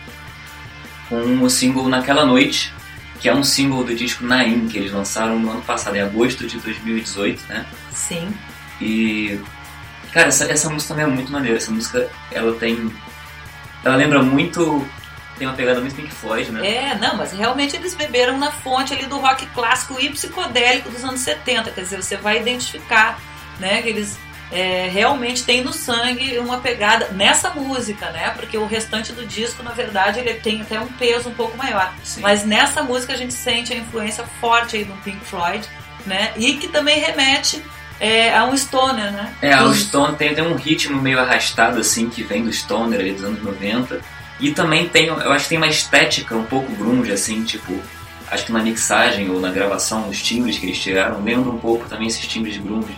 com 1.08 1.42
o 1.42 1.50
single 1.50 1.88
Naquela 1.88 2.24
Noite, 2.24 2.72
que 3.20 3.28
é 3.28 3.34
um 3.34 3.44
single 3.44 3.84
do 3.84 3.94
disco 3.94 4.24
Naim, 4.24 4.68
que 4.68 4.78
eles 4.78 4.92
lançaram 4.92 5.38
no 5.38 5.50
ano 5.50 5.62
passado, 5.62 5.96
em 5.96 6.00
agosto 6.00 6.46
de 6.46 6.58
2018, 6.58 7.42
né? 7.48 7.66
Sim. 7.92 8.34
E 8.80 9.40
Cara, 10.14 10.28
essa, 10.28 10.44
essa 10.44 10.70
música 10.70 10.94
também 10.94 11.12
é 11.12 11.12
muito 11.12 11.32
maneira. 11.32 11.56
Essa 11.56 11.72
música, 11.72 12.08
ela 12.30 12.54
tem. 12.54 12.88
Ela 13.84 13.96
lembra 13.96 14.22
muito. 14.22 14.88
Tem 15.36 15.48
uma 15.48 15.56
pegada 15.56 15.80
muito 15.80 15.96
Pink 15.96 16.12
Floyd, 16.12 16.52
né? 16.52 16.64
É, 16.64 16.94
não, 16.94 17.16
mas 17.16 17.32
realmente 17.32 17.74
eles 17.74 17.96
beberam 17.96 18.38
na 18.38 18.52
fonte 18.52 18.94
ali 18.94 19.06
do 19.06 19.18
rock 19.18 19.44
clássico 19.46 20.00
e 20.00 20.08
psicodélico 20.10 20.88
dos 20.88 21.02
anos 21.02 21.18
70. 21.18 21.72
Quer 21.72 21.80
dizer, 21.80 22.00
você 22.00 22.16
vai 22.16 22.40
identificar, 22.40 23.18
né, 23.58 23.82
que 23.82 23.88
eles 23.88 24.16
é, 24.54 24.88
realmente 24.88 25.42
têm 25.42 25.64
no 25.64 25.72
sangue 25.72 26.38
uma 26.38 26.60
pegada 26.60 27.08
nessa 27.08 27.50
música, 27.50 28.10
né? 28.10 28.30
Porque 28.30 28.56
o 28.56 28.66
restante 28.66 29.12
do 29.12 29.26
disco, 29.26 29.64
na 29.64 29.72
verdade, 29.72 30.20
ele 30.20 30.34
tem 30.34 30.62
até 30.62 30.78
um 30.78 30.86
peso 30.86 31.28
um 31.28 31.34
pouco 31.34 31.58
maior. 31.58 31.92
Sim. 32.04 32.20
Mas 32.20 32.44
nessa 32.44 32.80
música 32.80 33.12
a 33.14 33.16
gente 33.16 33.34
sente 33.34 33.72
a 33.72 33.76
influência 33.76 34.24
forte 34.40 34.76
aí 34.76 34.84
do 34.84 34.94
Pink 35.02 35.24
Floyd, 35.24 35.68
né? 36.06 36.32
E 36.36 36.54
que 36.54 36.68
também 36.68 37.00
remete 37.00 37.60
é, 37.98 38.32
a 38.32 38.44
um 38.44 38.56
stoner, 38.56 39.10
né? 39.10 39.34
É, 39.42 39.60
o 39.60 39.74
stoner 39.74 40.14
tem, 40.14 40.32
tem 40.32 40.44
um 40.44 40.54
ritmo 40.54 41.02
meio 41.02 41.18
arrastado, 41.18 41.80
assim, 41.80 42.08
que 42.08 42.22
vem 42.22 42.44
do 42.44 42.52
stoner 42.52 43.00
ali 43.00 43.12
dos 43.12 43.24
anos 43.24 43.42
90. 43.42 44.00
E 44.38 44.52
também 44.52 44.88
tem, 44.88 45.06
eu 45.06 45.32
acho 45.32 45.44
que 45.44 45.48
tem 45.48 45.58
uma 45.58 45.66
estética 45.66 46.36
um 46.36 46.44
pouco 46.44 46.70
grunge, 46.76 47.10
assim, 47.10 47.42
tipo, 47.42 47.76
acho 48.30 48.46
que 48.46 48.52
na 48.52 48.60
mixagem 48.60 49.28
ou 49.30 49.40
na 49.40 49.50
gravação, 49.50 50.08
os 50.08 50.22
timbres 50.22 50.58
que 50.58 50.66
eles 50.66 50.78
tiraram, 50.78 51.24
lembra 51.24 51.50
um 51.50 51.58
pouco 51.58 51.88
também 51.88 52.06
esses 52.06 52.24
timbres 52.26 52.56
grunge 52.56 52.94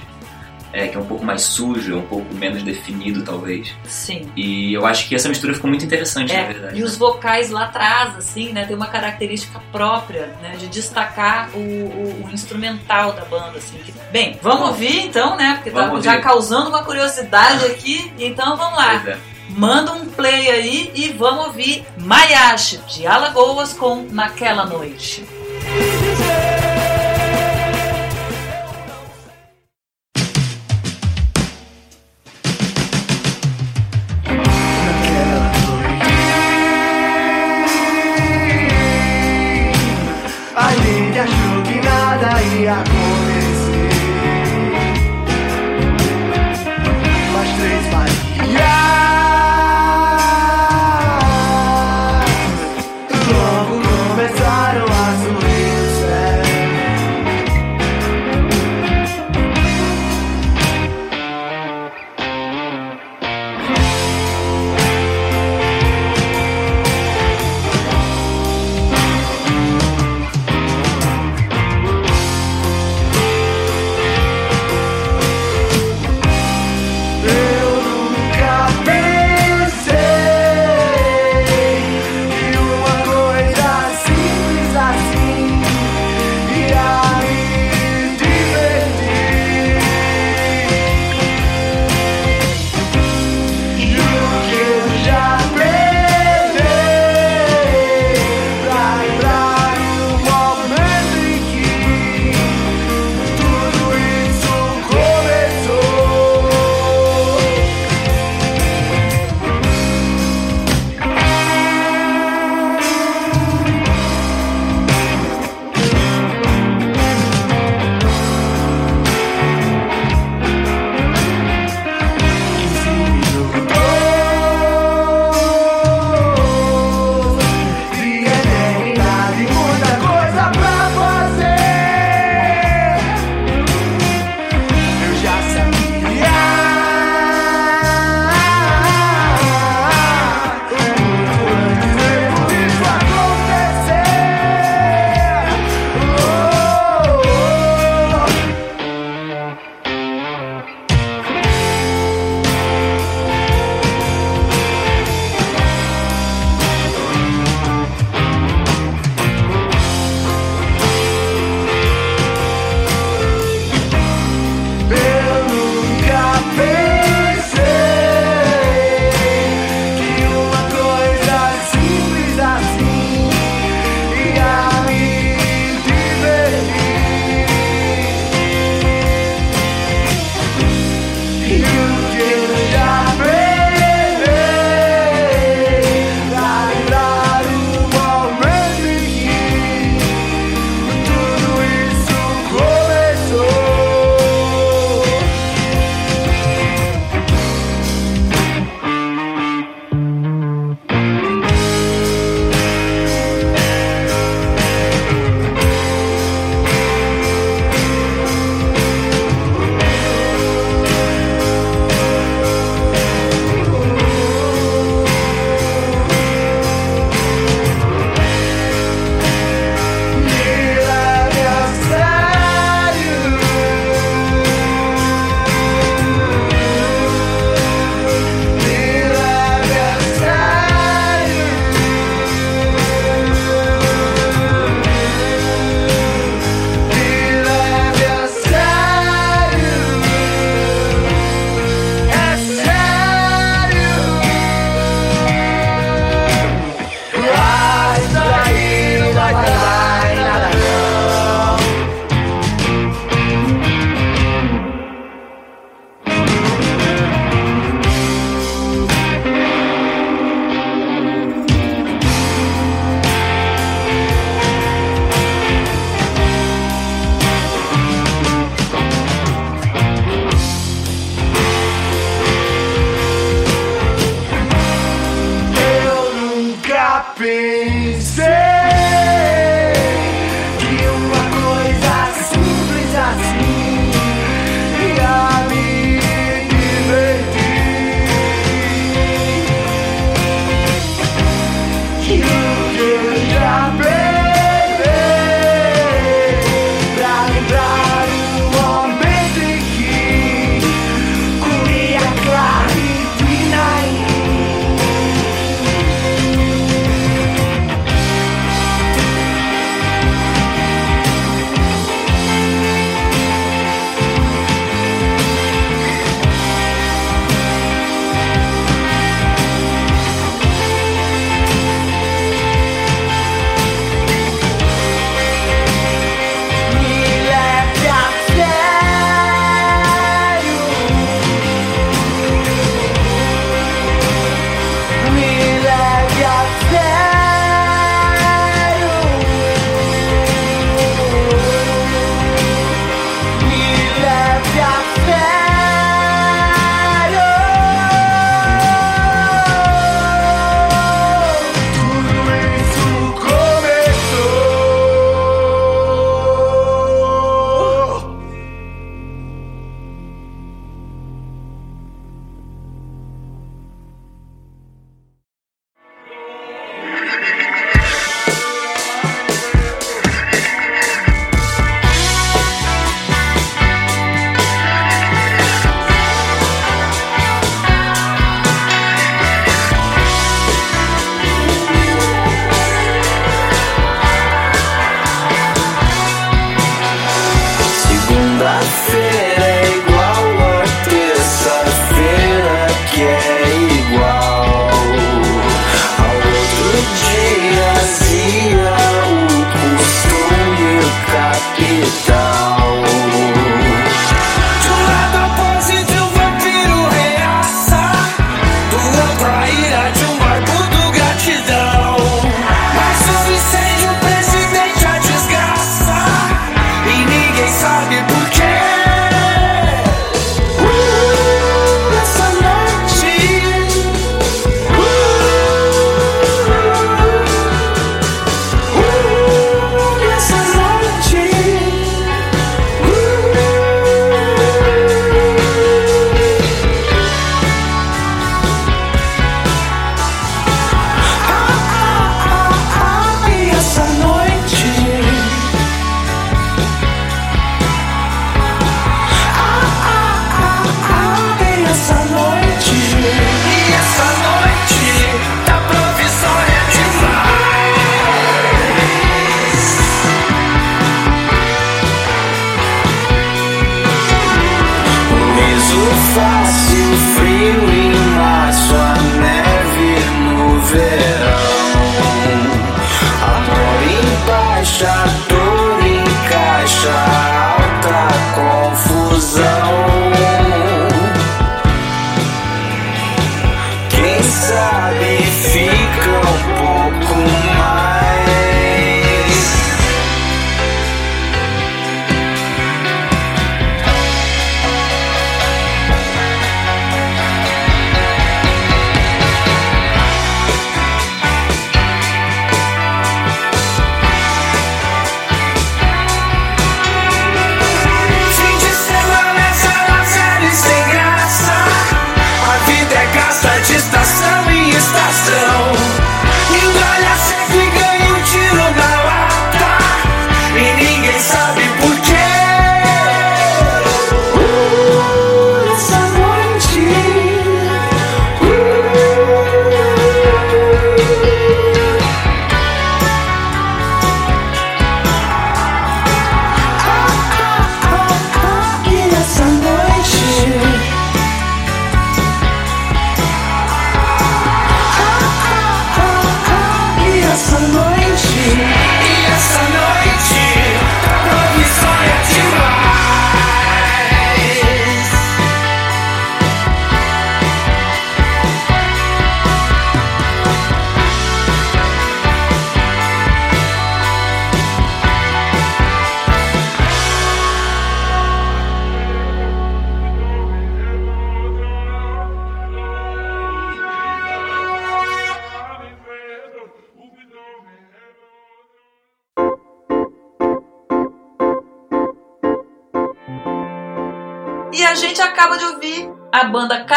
é, 0.76 0.88
que 0.88 0.96
é 0.96 1.00
um 1.00 1.06
pouco 1.06 1.24
mais 1.24 1.40
sujo, 1.40 1.94
é 1.94 1.96
um 1.96 2.06
pouco 2.06 2.34
menos 2.34 2.62
definido, 2.62 3.22
talvez. 3.24 3.74
Sim. 3.84 4.30
E 4.36 4.74
eu 4.74 4.84
acho 4.84 5.08
que 5.08 5.14
essa 5.14 5.26
mistura 5.26 5.54
ficou 5.54 5.70
muito 5.70 5.86
interessante, 5.86 6.34
é, 6.34 6.42
na 6.42 6.52
verdade. 6.52 6.76
E 6.76 6.80
né? 6.80 6.84
os 6.84 6.98
vocais 6.98 7.50
lá 7.50 7.64
atrás, 7.64 8.14
assim, 8.16 8.52
né, 8.52 8.66
tem 8.66 8.76
uma 8.76 8.86
característica 8.86 9.58
própria, 9.72 10.26
né, 10.42 10.56
de 10.58 10.66
destacar 10.68 11.48
o, 11.54 11.58
o, 11.58 12.26
o 12.26 12.30
instrumental 12.30 13.12
da 13.14 13.24
banda, 13.24 13.56
assim. 13.56 13.78
Que... 13.78 13.94
Bem, 14.12 14.38
vamos 14.42 14.60
Bom, 14.60 14.66
ouvir 14.66 15.00
então, 15.00 15.34
né, 15.34 15.54
porque 15.54 15.70
tá 15.70 15.98
já 16.02 16.20
causando 16.20 16.68
uma 16.68 16.84
curiosidade 16.84 17.64
aqui, 17.64 18.12
então 18.18 18.54
vamos 18.58 18.76
lá. 18.76 18.96
É. 18.96 19.16
Manda 19.48 19.92
um 19.92 20.04
play 20.04 20.50
aí 20.50 20.92
e 20.94 21.12
vamos 21.12 21.46
ouvir 21.46 21.86
Mayashi, 21.98 22.78
de 22.86 23.06
Alagoas, 23.06 23.72
com 23.72 24.02
Naquela 24.10 24.66
Noite. 24.66 25.24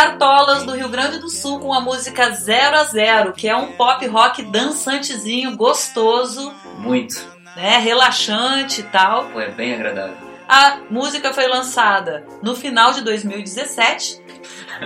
Cartolas 0.04 0.64
do 0.64 0.72
Rio 0.78 0.88
Grande 0.88 1.20
do 1.20 1.28
Sul 1.30 1.60
com 1.60 1.74
a 1.74 1.82
música 1.82 2.32
Zero 2.32 2.78
a 2.78 2.86
Zero, 2.86 3.34
que 3.34 3.50
é 3.50 3.56
um 3.58 3.74
pop 3.74 4.08
rock 4.08 4.42
dançantezinho, 4.44 5.58
gostoso, 5.58 6.54
Muito. 6.78 7.16
né, 7.58 7.80
relaxante 7.80 8.80
e 8.80 8.84
tal. 8.86 9.26
Pô, 9.26 9.42
é 9.42 9.50
bem 9.52 9.74
agradável. 9.74 10.16
A 10.48 10.78
música 10.90 11.34
foi 11.34 11.50
lançada 11.50 12.26
no 12.42 12.56
final 12.56 12.94
de 12.94 13.02
2017 13.02 14.22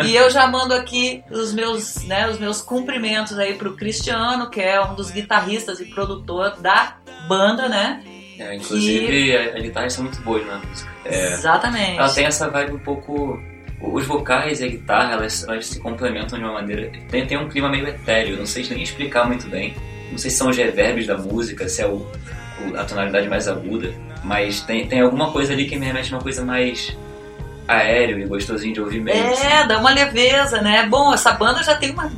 e 0.04 0.16
eu 0.16 0.32
já 0.32 0.48
mando 0.48 0.74
aqui 0.74 1.24
os 1.30 1.54
meus, 1.54 2.04
né, 2.08 2.28
os 2.28 2.40
meus 2.40 2.60
cumprimentos 2.60 3.38
aí 3.38 3.54
pro 3.54 3.76
Cristiano, 3.76 4.50
que 4.50 4.60
é 4.62 4.82
um 4.84 4.96
dos 4.96 5.12
guitarristas 5.12 5.80
e 5.80 5.86
produtor 5.86 6.58
da 6.60 6.96
banda, 7.28 7.70
né? 7.70 8.04
É, 8.40 8.56
inclusive, 8.56 9.38
a- 9.38 9.58
as 9.58 9.62
guitarras 9.62 9.94
são 9.94 10.06
muito 10.06 10.20
boas 10.24 10.44
na 10.48 10.58
música. 10.58 10.92
É, 11.06 11.34
Exatamente. 11.34 12.00
ela 12.00 12.12
tem 12.12 12.26
essa 12.26 12.50
vibe 12.50 12.74
um 12.74 12.80
pouco. 12.80 13.40
Os 13.84 14.06
vocais 14.06 14.62
e 14.62 14.66
a 14.66 14.68
guitarra, 14.68 15.14
elas, 15.14 15.44
elas 15.48 15.66
se 15.68 15.80
complementam 15.80 16.38
de 16.40 16.44
uma 16.46 16.54
maneira. 16.54 16.90
Tem, 17.10 17.26
tem 17.28 17.38
um 17.38 17.50
clima 17.50 17.68
meio 17.70 17.88
etéreo, 17.88 18.38
não 18.38 18.46
sei 18.46 18.66
nem 18.70 18.82
explicar 18.82 19.28
muito 19.28 19.48
bem. 19.50 19.76
Não 20.12 20.18
sei 20.18 20.32
se 20.32 20.38
são 20.38 20.50
os 20.50 20.58
reverbs 20.58 21.06
da 21.06 21.18
música, 21.18 21.68
se 21.68 21.82
é 21.82 21.88
o, 21.88 21.96
o- 21.98 22.78
a 22.78 22.84
tonalidade 22.86 23.28
mais 23.28 23.48
aguda. 23.48 23.94
Mas 24.24 24.62
tem, 24.62 24.88
tem 24.88 25.02
alguma 25.02 25.32
coisa 25.32 25.52
ali 25.52 25.66
que 25.66 25.76
me 25.78 25.86
remete 25.86 26.14
a 26.14 26.18
uma 26.18 26.24
coisa 26.24 26.46
mais 26.46 26.96
aéreo 27.68 28.20
e 28.20 28.26
gostosinho 28.26 28.74
de 28.74 28.82
ouvir 28.82 29.02
mesmo. 29.02 29.32
assim. 29.34 29.48
É, 29.48 29.66
dá 29.68 29.80
uma 29.80 29.92
leveza, 29.92 30.62
né? 30.62 30.86
Bom, 30.90 31.14
essa 31.14 31.32
banda 31.34 31.62
já 31.64 31.76
tem 31.76 31.92
uma 31.92 32.12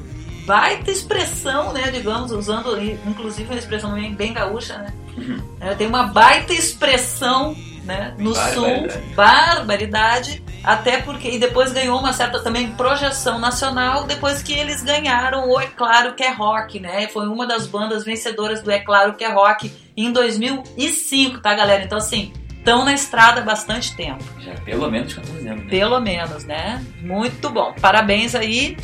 baita 0.45 0.91
expressão, 0.91 1.73
né? 1.73 1.89
Digamos, 1.91 2.31
usando 2.31 2.79
inclusive 3.07 3.49
uma 3.49 3.57
expressão 3.57 3.93
bem, 3.93 4.13
bem 4.13 4.33
gaúcha, 4.33 4.77
né? 4.77 4.93
Uhum. 5.17 5.39
Ela 5.59 5.75
tem 5.75 5.87
uma 5.87 6.03
baita 6.03 6.53
expressão, 6.53 7.55
né? 7.83 8.13
No 8.19 8.35
sul, 8.35 8.63
Barbaridade. 8.65 9.13
barbaridade, 9.15 10.43
até 10.65 10.99
porque 10.99 11.29
e 11.29 11.39
depois 11.39 11.71
ganhou 11.71 11.99
uma 11.99 12.11
certa 12.11 12.39
também 12.41 12.71
projeção 12.71 13.37
nacional 13.37 14.05
depois 14.05 14.41
que 14.41 14.51
eles 14.51 14.81
ganharam 14.83 15.47
o 15.49 15.59
É 15.59 15.67
Claro 15.67 16.13
que 16.15 16.23
é 16.23 16.31
Rock, 16.31 16.79
né? 16.79 17.07
Foi 17.07 17.27
uma 17.27 17.45
das 17.45 17.67
bandas 17.67 18.03
vencedoras 18.03 18.61
do 18.63 18.71
É 18.71 18.79
Claro 18.79 19.13
que 19.13 19.23
é 19.23 19.31
Rock 19.31 19.71
em 19.95 20.11
2005, 20.11 21.39
tá, 21.39 21.53
galera? 21.53 21.83
Então 21.83 21.99
assim, 21.99 22.33
estão 22.57 22.83
na 22.83 22.93
estrada 22.93 23.41
há 23.41 23.43
bastante 23.43 23.95
tempo. 23.95 24.23
Já 24.39 24.55
pelo 24.55 24.89
menos 24.89 25.13
14 25.13 25.47
anos. 25.47 25.63
Né? 25.63 25.69
Pelo 25.69 25.99
menos, 25.99 26.43
né? 26.45 26.83
Muito 26.99 27.49
bom. 27.51 27.73
Parabéns 27.79 28.33
aí, 28.33 28.75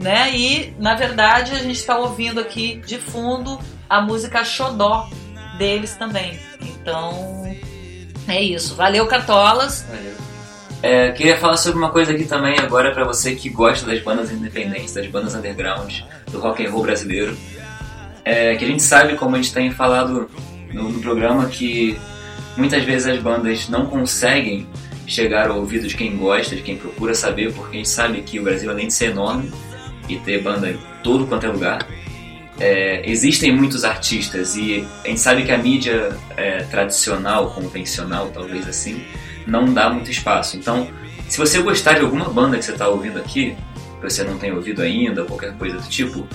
né? 0.00 0.34
E 0.34 0.74
na 0.78 0.96
verdade 0.96 1.52
a 1.52 1.58
gente 1.58 1.78
está 1.78 1.96
ouvindo 1.96 2.40
aqui 2.40 2.82
de 2.84 2.98
fundo 2.98 3.60
a 3.88 4.00
música 4.00 4.44
Xodó 4.44 5.08
deles 5.56 5.94
também. 5.94 6.38
Então 6.60 7.44
é 8.26 8.42
isso. 8.42 8.74
Valeu, 8.74 9.06
Cartolas. 9.06 9.86
Valeu. 9.88 10.27
É, 10.82 11.10
queria 11.10 11.36
falar 11.36 11.56
sobre 11.56 11.78
uma 11.78 11.90
coisa 11.90 12.12
aqui 12.12 12.24
também 12.24 12.58
agora 12.58 12.92
pra 12.92 13.04
você 13.04 13.34
que 13.34 13.48
gosta 13.48 13.84
das 13.84 14.00
bandas 14.00 14.30
independentes, 14.30 14.94
das 14.94 15.06
bandas 15.08 15.34
underground, 15.34 16.00
do 16.30 16.38
rock 16.38 16.64
and 16.64 16.70
roll 16.70 16.82
brasileiro. 16.82 17.36
É, 18.24 18.54
que 18.56 18.64
a 18.64 18.68
gente 18.68 18.82
sabe, 18.82 19.16
como 19.16 19.34
a 19.34 19.38
gente 19.38 19.52
tem 19.52 19.70
falado 19.70 20.30
no, 20.72 20.90
no 20.90 21.00
programa, 21.00 21.46
que 21.46 21.98
muitas 22.56 22.84
vezes 22.84 23.08
as 23.08 23.20
bandas 23.20 23.68
não 23.68 23.86
conseguem 23.86 24.68
chegar 25.06 25.48
ao 25.48 25.58
ouvido 25.58 25.88
de 25.88 25.96
quem 25.96 26.16
gosta, 26.16 26.54
de 26.54 26.62
quem 26.62 26.76
procura 26.76 27.14
saber, 27.14 27.52
porque 27.52 27.76
a 27.76 27.78
gente 27.78 27.88
sabe 27.88 28.20
que 28.22 28.38
o 28.38 28.42
Brasil, 28.44 28.70
além 28.70 28.88
de 28.88 28.94
ser 28.94 29.10
enorme 29.10 29.50
e 30.08 30.16
ter 30.18 30.42
banda 30.42 30.70
em 30.70 30.78
todo 31.02 31.26
quanto 31.26 31.46
é 31.46 31.48
lugar, 31.48 31.86
é, 32.60 33.08
existem 33.08 33.54
muitos 33.54 33.84
artistas 33.84 34.56
e 34.56 34.86
a 35.04 35.08
gente 35.08 35.20
sabe 35.20 35.44
que 35.44 35.52
a 35.52 35.58
mídia 35.58 36.16
é, 36.36 36.58
tradicional, 36.64 37.50
convencional, 37.50 38.30
talvez 38.34 38.68
assim, 38.68 39.02
não 39.48 39.72
dá 39.72 39.90
muito 39.90 40.10
espaço. 40.10 40.56
Então, 40.56 40.88
se 41.28 41.38
você 41.38 41.60
gostar 41.60 41.94
de 41.94 42.00
alguma 42.00 42.28
banda 42.28 42.56
que 42.58 42.64
você 42.64 42.72
está 42.72 42.88
ouvindo 42.88 43.18
aqui, 43.18 43.56
que 44.00 44.02
você 44.02 44.22
não 44.22 44.38
tem 44.38 44.52
ouvido 44.52 44.82
ainda, 44.82 45.24
qualquer 45.24 45.52
coisa 45.54 45.78
do 45.78 45.88
tipo, 45.88 46.26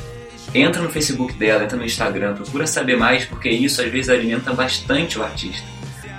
entra 0.54 0.82
no 0.82 0.90
Facebook 0.90 1.34
dela, 1.34 1.64
entra 1.64 1.78
no 1.78 1.86
Instagram, 1.86 2.34
procura 2.34 2.68
saber 2.68 2.98
mais, 2.98 3.26
porque 3.26 3.50
isso 3.50 3.82
às 3.82 3.90
vezes 3.90 4.10
alimenta 4.10 4.54
bastante 4.54 5.18
o 5.18 5.24
artista. 5.24 5.66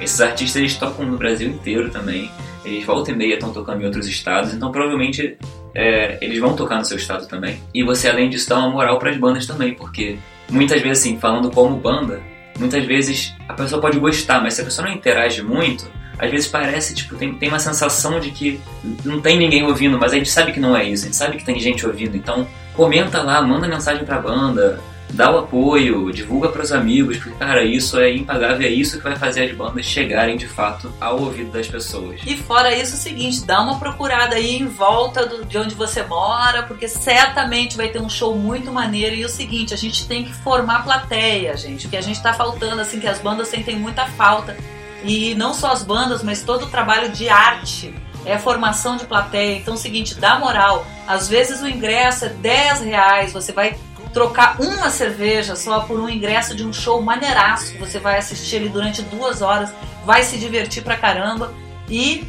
Esses 0.00 0.20
artistas 0.20 0.56
eles 0.56 0.76
tocam 0.76 1.04
no 1.04 1.16
Brasil 1.16 1.48
inteiro 1.48 1.90
também, 1.90 2.30
eles 2.64 2.84
volta 2.84 3.10
e 3.10 3.14
meia 3.14 3.34
estão 3.34 3.52
tocando 3.52 3.82
em 3.82 3.84
outros 3.84 4.08
estados, 4.08 4.54
então 4.54 4.72
provavelmente 4.72 5.36
é, 5.74 6.18
eles 6.20 6.38
vão 6.38 6.54
tocar 6.56 6.78
no 6.78 6.84
seu 6.84 6.96
estado 6.96 7.26
também. 7.26 7.60
E 7.72 7.82
você, 7.82 8.08
além 8.08 8.30
disso, 8.30 8.48
dá 8.48 8.58
uma 8.58 8.70
moral 8.70 8.98
para 8.98 9.10
as 9.10 9.16
bandas 9.16 9.46
também, 9.46 9.74
porque 9.74 10.16
muitas 10.50 10.80
vezes, 10.80 11.00
assim, 11.00 11.18
falando 11.18 11.50
como 11.50 11.76
banda, 11.76 12.20
muitas 12.58 12.84
vezes 12.84 13.34
a 13.48 13.54
pessoa 13.54 13.80
pode 13.80 13.98
gostar, 13.98 14.40
mas 14.40 14.54
se 14.54 14.62
a 14.62 14.64
pessoa 14.64 14.88
não 14.88 14.94
interage 14.94 15.42
muito, 15.42 15.84
às 16.18 16.30
vezes 16.30 16.46
parece, 16.48 16.94
tipo, 16.94 17.16
tem, 17.16 17.34
tem 17.34 17.48
uma 17.48 17.58
sensação 17.58 18.20
de 18.20 18.30
que 18.30 18.60
não 19.04 19.20
tem 19.20 19.36
ninguém 19.38 19.64
ouvindo, 19.64 19.98
mas 19.98 20.12
a 20.12 20.16
gente 20.16 20.30
sabe 20.30 20.52
que 20.52 20.60
não 20.60 20.76
é 20.76 20.84
isso, 20.84 21.04
a 21.04 21.06
gente 21.06 21.16
sabe 21.16 21.36
que 21.36 21.44
tem 21.44 21.58
gente 21.58 21.86
ouvindo, 21.86 22.16
então 22.16 22.46
comenta 22.74 23.22
lá, 23.22 23.40
manda 23.42 23.68
mensagem 23.68 24.04
pra 24.04 24.18
banda, 24.18 24.80
dá 25.10 25.30
o 25.30 25.38
apoio, 25.38 26.10
divulga 26.12 26.48
pros 26.48 26.72
amigos, 26.72 27.18
porque, 27.18 27.36
cara, 27.38 27.62
isso 27.62 28.00
é 28.00 28.12
impagável, 28.12 28.66
é 28.66 28.70
isso 28.70 28.96
que 28.98 29.04
vai 29.04 29.14
fazer 29.14 29.44
as 29.48 29.56
bandas 29.56 29.84
chegarem 29.86 30.36
de 30.36 30.48
fato 30.48 30.92
ao 31.00 31.20
ouvido 31.20 31.52
das 31.52 31.68
pessoas. 31.68 32.20
E 32.26 32.36
fora 32.36 32.74
isso, 32.74 32.94
é 32.94 32.96
o 32.96 33.00
seguinte, 33.00 33.44
dá 33.44 33.60
uma 33.60 33.78
procurada 33.78 34.34
aí 34.34 34.56
em 34.56 34.66
volta 34.66 35.24
do- 35.24 35.44
de 35.44 35.56
onde 35.56 35.74
você 35.76 36.02
mora, 36.02 36.64
porque 36.64 36.88
certamente 36.88 37.76
vai 37.76 37.88
ter 37.88 38.00
um 38.02 38.08
show 38.08 38.36
muito 38.36 38.72
maneiro. 38.72 39.14
E 39.14 39.24
o 39.24 39.28
seguinte, 39.28 39.72
a 39.72 39.76
gente 39.76 40.06
tem 40.08 40.24
que 40.24 40.32
formar 40.32 40.82
plateia, 40.82 41.56
gente. 41.56 41.86
Que 41.86 41.96
a 41.96 42.00
gente 42.00 42.20
tá 42.20 42.32
faltando, 42.32 42.80
assim, 42.80 42.98
que 42.98 43.06
as 43.06 43.20
bandas 43.20 43.46
sentem 43.48 43.76
muita 43.76 44.06
falta. 44.06 44.56
E 45.04 45.34
não 45.34 45.52
só 45.52 45.70
as 45.70 45.82
bandas, 45.82 46.22
mas 46.22 46.42
todo 46.42 46.64
o 46.64 46.70
trabalho 46.70 47.10
de 47.10 47.28
arte. 47.28 47.94
É 48.24 48.38
formação 48.38 48.96
de 48.96 49.04
plateia. 49.04 49.58
Então 49.58 49.74
é 49.74 49.76
o 49.76 49.80
seguinte, 49.80 50.14
dá 50.14 50.38
moral. 50.38 50.86
Às 51.06 51.28
vezes 51.28 51.60
o 51.60 51.68
ingresso 51.68 52.24
é 52.24 52.28
10 52.30 52.80
reais, 52.80 53.32
você 53.32 53.52
vai 53.52 53.78
trocar 54.14 54.60
uma 54.60 54.88
cerveja 54.88 55.56
só 55.56 55.80
por 55.80 56.00
um 56.00 56.08
ingresso 56.08 56.54
de 56.54 56.64
um 56.64 56.72
show 56.72 57.02
maneiraço. 57.02 57.76
Você 57.78 57.98
vai 57.98 58.16
assistir 58.16 58.56
ele 58.56 58.68
durante 58.70 59.02
duas 59.02 59.42
horas, 59.42 59.74
vai 60.06 60.22
se 60.22 60.38
divertir 60.38 60.82
pra 60.82 60.96
caramba. 60.96 61.52
E 61.88 62.26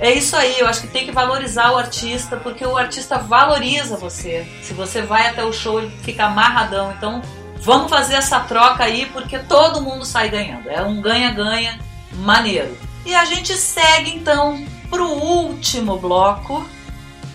é 0.00 0.12
isso 0.12 0.34
aí, 0.34 0.58
eu 0.58 0.66
acho 0.66 0.80
que 0.80 0.88
tem 0.88 1.06
que 1.06 1.12
valorizar 1.12 1.70
o 1.72 1.78
artista, 1.78 2.36
porque 2.36 2.66
o 2.66 2.76
artista 2.76 3.18
valoriza 3.18 3.96
você. 3.96 4.46
Se 4.62 4.74
você 4.74 5.00
vai 5.00 5.28
até 5.28 5.44
o 5.44 5.52
show, 5.52 5.78
ele 5.78 5.90
fica 6.02 6.24
amarradão. 6.24 6.92
Então, 6.92 7.22
vamos 7.60 7.88
fazer 7.88 8.14
essa 8.14 8.40
troca 8.40 8.84
aí, 8.84 9.06
porque 9.06 9.38
todo 9.38 9.80
mundo 9.80 10.04
sai 10.04 10.28
ganhando. 10.28 10.68
É 10.68 10.82
um 10.82 11.00
ganha-ganha 11.00 11.78
maneiro. 12.16 12.76
E 13.04 13.14
a 13.14 13.24
gente 13.24 13.54
segue 13.54 14.10
então 14.10 14.64
pro 14.90 15.06
último 15.06 15.98
bloco. 15.98 16.68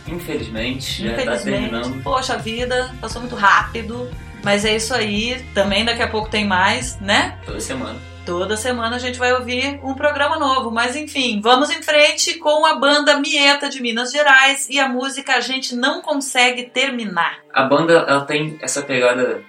Infelizmente, 0.08 1.04
já 1.04 1.16
tá 1.16 1.22
Infelizmente, 1.22 1.70
terminando. 1.70 2.04
poxa 2.04 2.38
vida, 2.38 2.94
passou 3.00 3.22
muito 3.22 3.36
rápido. 3.36 4.10
Mas 4.44 4.66
é 4.66 4.76
isso 4.76 4.94
aí, 4.94 5.46
também 5.54 5.86
daqui 5.86 6.02
a 6.02 6.08
pouco 6.08 6.30
tem 6.30 6.46
mais, 6.46 7.00
né? 7.00 7.38
Toda 7.46 7.60
semana. 7.60 8.00
Toda 8.26 8.58
semana 8.58 8.96
a 8.96 9.00
gente 9.00 9.18
vai 9.18 9.34
ouvir 9.34 9.80
um 9.84 9.94
programa 9.94 10.38
novo. 10.38 10.72
Mas 10.72 10.96
enfim, 10.96 11.40
vamos 11.42 11.70
em 11.70 11.82
frente 11.82 12.36
com 12.36 12.66
a 12.66 12.76
banda 12.76 13.20
Mieta 13.20 13.70
de 13.70 13.82
Minas 13.82 14.12
Gerais 14.12 14.68
e 14.70 14.80
a 14.80 14.88
música 14.88 15.36
A 15.36 15.42
Gente 15.42 15.76
Não 15.76 16.02
Consegue 16.02 16.64
Terminar. 16.64 17.40
A 17.54 17.64
banda 17.64 17.94
ela 18.08 18.26
tem 18.26 18.58
essa 18.62 18.82
pegada 18.82 19.44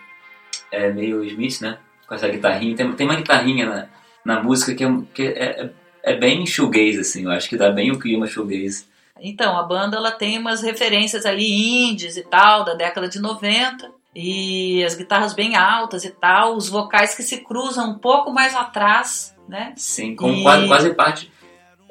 é, 0.70 0.90
meio 0.90 1.24
Smith, 1.24 1.60
né? 1.60 1.78
Com 2.06 2.14
essa 2.14 2.28
guitarrinha. 2.28 2.76
Tem, 2.76 2.92
tem 2.92 3.06
uma 3.06 3.16
guitarrinha 3.16 3.66
na, 3.66 3.88
na 4.24 4.42
música 4.42 4.74
que, 4.74 4.84
é, 4.84 4.88
que 5.14 5.22
é, 5.22 5.70
é 6.02 6.16
bem 6.16 6.46
shoegaze, 6.46 7.00
assim. 7.00 7.24
Eu 7.24 7.30
acho 7.30 7.48
que 7.48 7.56
dá 7.56 7.70
bem 7.70 7.90
o 7.90 7.98
clima 7.98 8.26
shoegaze. 8.26 8.86
Então, 9.20 9.56
a 9.56 9.62
banda 9.62 9.96
ela 9.96 10.10
tem 10.10 10.38
umas 10.38 10.62
referências 10.62 11.24
ali 11.24 11.90
indies 11.90 12.16
e 12.16 12.22
tal, 12.22 12.64
da 12.64 12.74
década 12.74 13.08
de 13.08 13.20
90. 13.20 13.90
E 14.14 14.84
as 14.84 14.94
guitarras 14.94 15.32
bem 15.32 15.56
altas 15.56 16.04
e 16.04 16.10
tal, 16.10 16.56
os 16.56 16.68
vocais 16.68 17.14
que 17.14 17.22
se 17.22 17.38
cruzam 17.38 17.90
um 17.92 17.98
pouco 17.98 18.30
mais 18.32 18.54
atrás, 18.54 19.34
né? 19.48 19.72
Sim, 19.76 20.14
como 20.14 20.34
E- 20.34 20.42
quase, 20.42 20.66
quase 20.66 20.94
parte. 20.94 21.32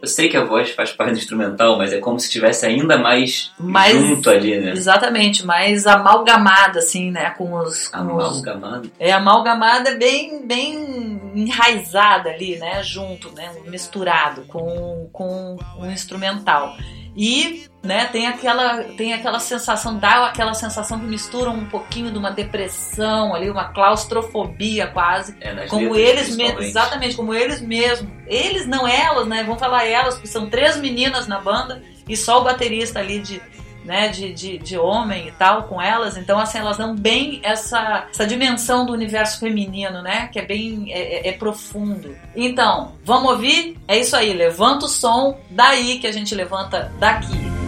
Eu 0.01 0.07
sei 0.07 0.27
que 0.29 0.35
a 0.35 0.43
voz 0.43 0.71
faz 0.71 0.91
parte 0.91 1.13
do 1.13 1.19
instrumental, 1.19 1.77
mas 1.77 1.93
é 1.93 1.99
como 1.99 2.19
se 2.19 2.25
estivesse 2.25 2.65
ainda 2.65 2.97
mais, 2.97 3.51
Mais- 3.59 3.95
junto 3.95 4.29
ali, 4.29 4.59
né? 4.59 4.71
Exatamente, 4.71 5.45
mais 5.45 5.85
amalgamada, 5.85 6.79
assim, 6.79 7.11
né? 7.11 7.29
Com 7.37 7.53
os. 7.53 7.87
Com 7.87 8.15
os 8.17 8.35
Amalgamado. 8.43 8.91
é 8.99 9.11
amalgamada 9.11 9.95
bem, 9.95 10.45
bem 10.45 11.21
enraizada 11.35 12.29
ali, 12.29 12.57
né? 12.57 12.81
Junto, 12.83 13.31
né? 13.33 13.51
Misturado 13.67 14.41
com, 14.47 15.07
com 15.13 15.57
o 15.79 15.85
instrumental. 15.85 16.75
E, 17.15 17.65
né? 17.83 18.05
Tem 18.05 18.27
aquela, 18.27 18.83
tem 18.83 19.13
aquela 19.13 19.39
sensação, 19.39 19.97
dá 19.97 20.27
aquela 20.27 20.53
sensação 20.53 20.99
que 20.99 21.05
mistura 21.05 21.49
um 21.49 21.65
pouquinho 21.65 22.11
de 22.11 22.17
uma 22.17 22.31
depressão 22.31 23.33
ali, 23.33 23.49
uma 23.49 23.69
claustrofobia 23.69 24.87
quase. 24.87 25.35
É, 25.41 25.65
como 25.67 25.95
eles 25.95 26.35
mesmos, 26.35 26.65
exatamente, 26.65 27.15
como 27.15 27.33
eles 27.33 27.59
mesmos. 27.59 28.11
Eles 28.27 28.67
não 28.67 28.87
elas, 28.87 29.27
né? 29.27 29.43
Vamos 29.43 29.59
falar 29.59 29.85
elas, 29.85 30.15
porque 30.15 30.27
são 30.27 30.49
três 30.49 30.77
meninas 30.77 31.27
na 31.27 31.39
banda 31.39 31.81
e 32.07 32.15
só 32.15 32.41
o 32.41 32.43
baterista 32.43 32.99
ali 32.99 33.19
de 33.19 33.41
né, 33.83 34.09
de, 34.09 34.31
de, 34.31 34.57
de 34.59 34.77
homem 34.77 35.27
e 35.27 35.31
tal 35.31 35.63
com 35.63 35.81
elas, 35.81 36.15
então 36.15 36.39
assim, 36.39 36.59
elas 36.59 36.77
dão 36.77 36.95
bem 36.95 37.39
essa, 37.43 38.07
essa 38.11 38.27
dimensão 38.27 38.85
do 38.85 38.93
universo 38.93 39.39
feminino, 39.39 40.03
né, 40.03 40.27
que 40.31 40.37
é 40.37 40.45
bem 40.45 40.93
é, 40.93 40.99
é, 40.99 41.29
é 41.29 41.31
profundo. 41.31 42.15
Então, 42.35 42.93
vamos 43.03 43.31
ouvir? 43.31 43.77
É 43.87 43.97
isso 43.97 44.15
aí, 44.15 44.33
levanta 44.33 44.85
o 44.85 44.87
som 44.87 45.39
daí 45.49 45.97
que 45.97 46.05
a 46.05 46.11
gente 46.11 46.35
levanta 46.35 46.91
daqui. 46.99 47.60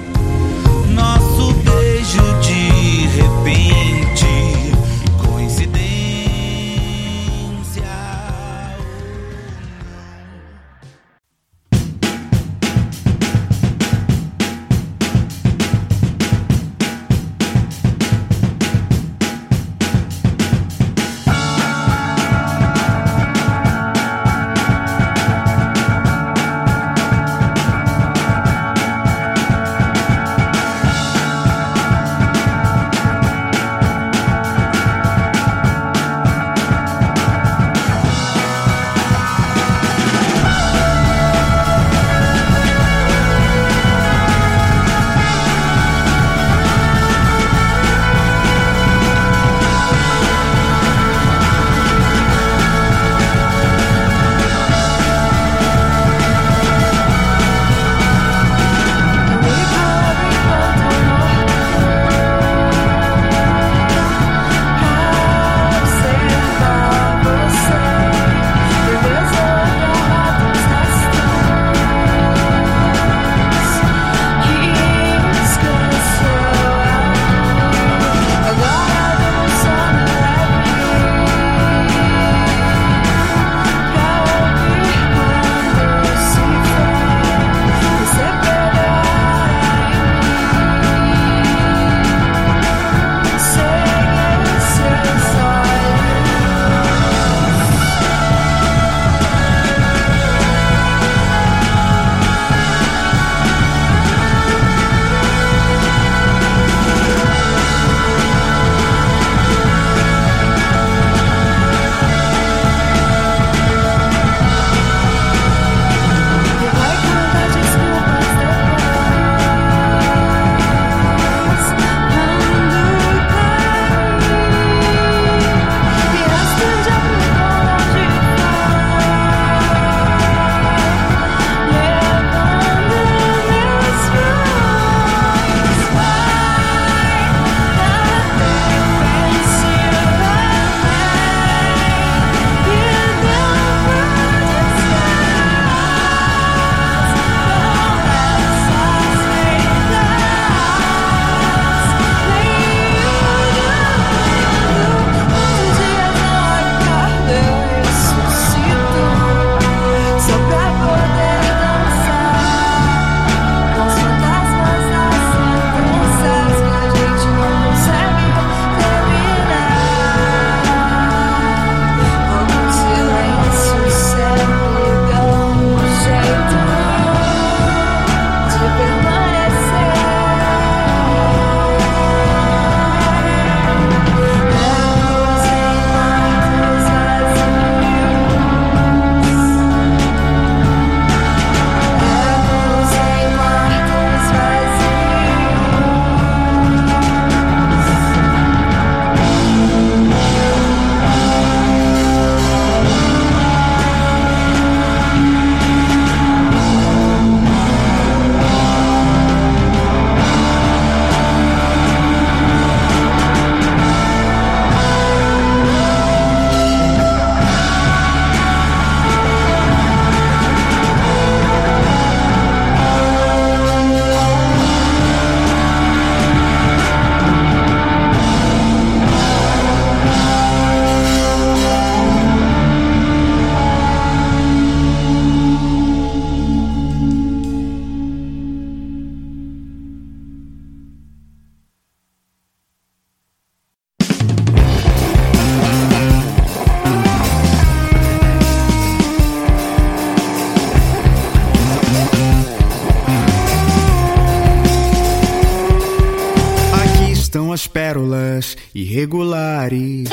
irregulares 258.73 260.09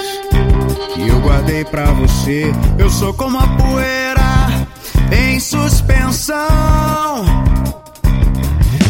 que 0.94 1.08
eu 1.08 1.20
guardei 1.20 1.64
para 1.64 1.86
você. 1.92 2.52
Eu 2.78 2.90
sou 2.90 3.14
como 3.14 3.38
a 3.38 3.46
poeira 3.56 4.68
em 5.12 5.40
suspensão. 5.40 6.36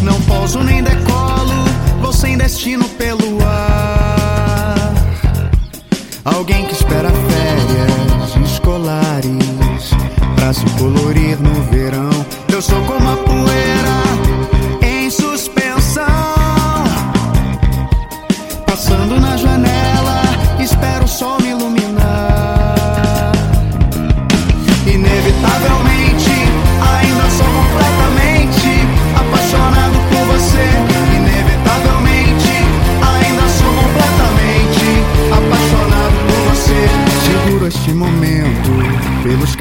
Não 0.03 0.21
pouso 0.23 0.63
nem 0.63 0.83
decolo, 0.83 1.65
vou 2.01 2.13
sem 2.13 2.37
destino 2.37 2.89
pelo 2.91 3.20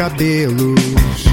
cabelos. 0.09 1.25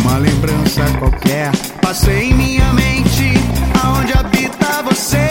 Uma 0.00 0.18
lembrança 0.18 0.84
qualquer 0.98 1.50
passei 1.82 2.30
em 2.30 2.34
minha 2.34 2.72
mente 2.72 3.34
aonde 3.82 4.12
habita 4.12 4.82
você. 4.82 5.30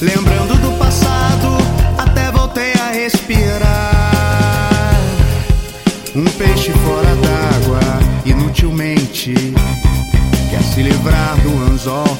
Lembrando 0.00 0.54
do 0.60 0.78
passado, 0.78 1.58
até 1.98 2.30
voltei 2.30 2.72
a 2.74 2.92
respirar. 2.92 4.94
Um 6.14 6.24
peixe 6.24 6.72
fora 6.72 7.14
d'água, 7.16 7.80
inutilmente. 8.24 9.34
Quer 10.50 10.62
se 10.62 10.82
livrar 10.82 11.36
do 11.42 11.72
anzol, 11.72 12.18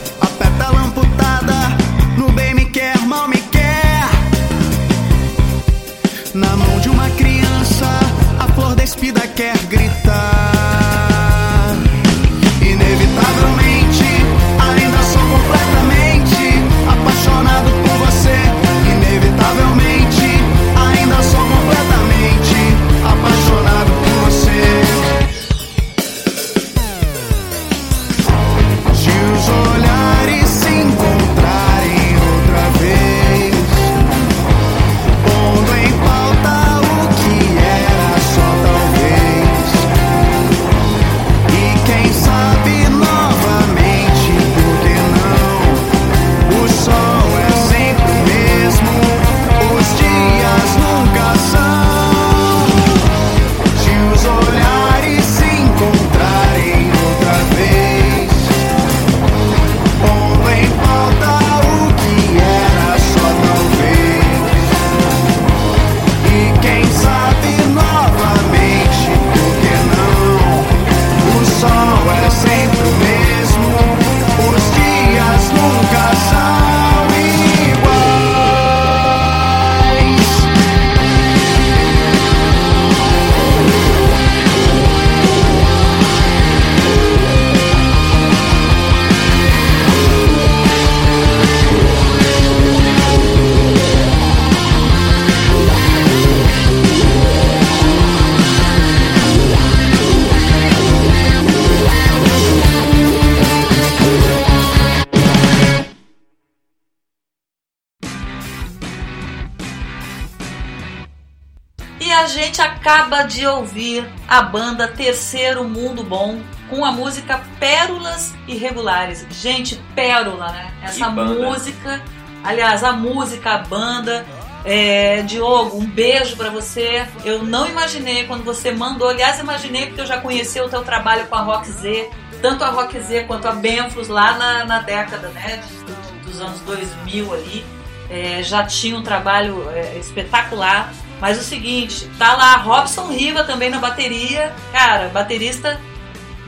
acaba 112.81 113.23
de 113.25 113.47
ouvir 113.47 114.09
a 114.27 114.41
banda 114.41 114.89
Terceiro 114.89 115.65
Mundo 115.65 116.03
Bom 116.03 116.41
com 116.69 116.83
a 116.85 116.91
música 116.91 117.41
Pérolas 117.59 118.35
Irregulares. 118.49 119.27
Gente, 119.31 119.77
pérola, 119.95 120.49
né? 120.51 120.73
Essa 120.83 121.07
música, 121.51 122.03
aliás, 122.43 122.83
a 122.83 122.93
música, 122.93 123.51
a 123.53 123.59
banda. 123.59 124.25
É, 124.65 125.23
Diogo, 125.23 125.79
um 125.79 125.87
beijo 125.87 126.37
pra 126.37 126.51
você. 126.51 127.07
Eu 127.25 127.43
não 127.43 127.67
imaginei 127.69 128.27
quando 128.27 128.45
você 128.45 128.71
mandou, 128.73 129.09
aliás, 129.09 129.39
imaginei 129.41 129.87
porque 129.87 130.03
eu 130.03 130.07
já 130.07 130.19
conheci 130.21 130.61
o 130.61 130.69
teu 130.69 130.83
trabalho 130.83 131.27
com 131.29 131.35
a 131.35 131.41
Rock 131.41 131.67
Z, 131.71 132.11
tanto 132.43 132.63
a 132.65 132.69
Rock 132.69 132.99
Z 133.01 133.25
quanto 133.25 133.49
a 133.49 133.53
Benflus 133.53 134.09
lá 134.09 134.37
na, 134.37 134.65
na 134.67 134.79
década 134.81 135.29
né, 135.29 135.63
de- 135.67 136.31
dos 136.31 136.41
anos 136.43 136.61
2000 136.61 137.33
ali. 137.35 137.65
É, 138.11 138.43
já 138.43 138.65
tinha 138.65 138.97
um 138.99 139.03
trabalho 139.03 139.67
é, 139.71 139.97
espetacular. 139.99 140.93
Mas 141.21 141.39
o 141.39 141.43
seguinte, 141.43 142.09
tá 142.19 142.35
lá 142.35 142.57
Robson 142.57 143.09
Riva 143.09 143.45
também 143.45 143.69
na 143.69 143.79
bateria, 143.79 144.53
cara, 144.73 145.09
baterista 145.09 145.79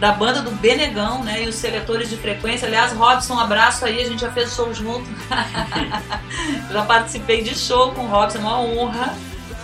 da 0.03 0.11
banda 0.11 0.43
do 0.43 0.51
Benegão, 0.51 1.23
né? 1.23 1.45
E 1.45 1.49
os 1.49 1.55
seletores 1.55 2.11
de 2.11 2.17
frequência. 2.17 2.67
Aliás, 2.67 2.93
Robson, 2.93 3.35
um 3.35 3.39
abraço 3.39 3.85
aí, 3.85 4.01
a 4.01 4.05
gente 4.05 4.21
já 4.21 4.33
fez 4.33 4.53
show 4.53 4.75
junto. 4.75 5.09
já 6.73 6.83
participei 6.83 7.43
de 7.43 7.55
show 7.57 7.93
com 7.93 8.03
o 8.03 8.09
Robson, 8.09 8.39
uma 8.39 8.61
honra, 8.61 9.15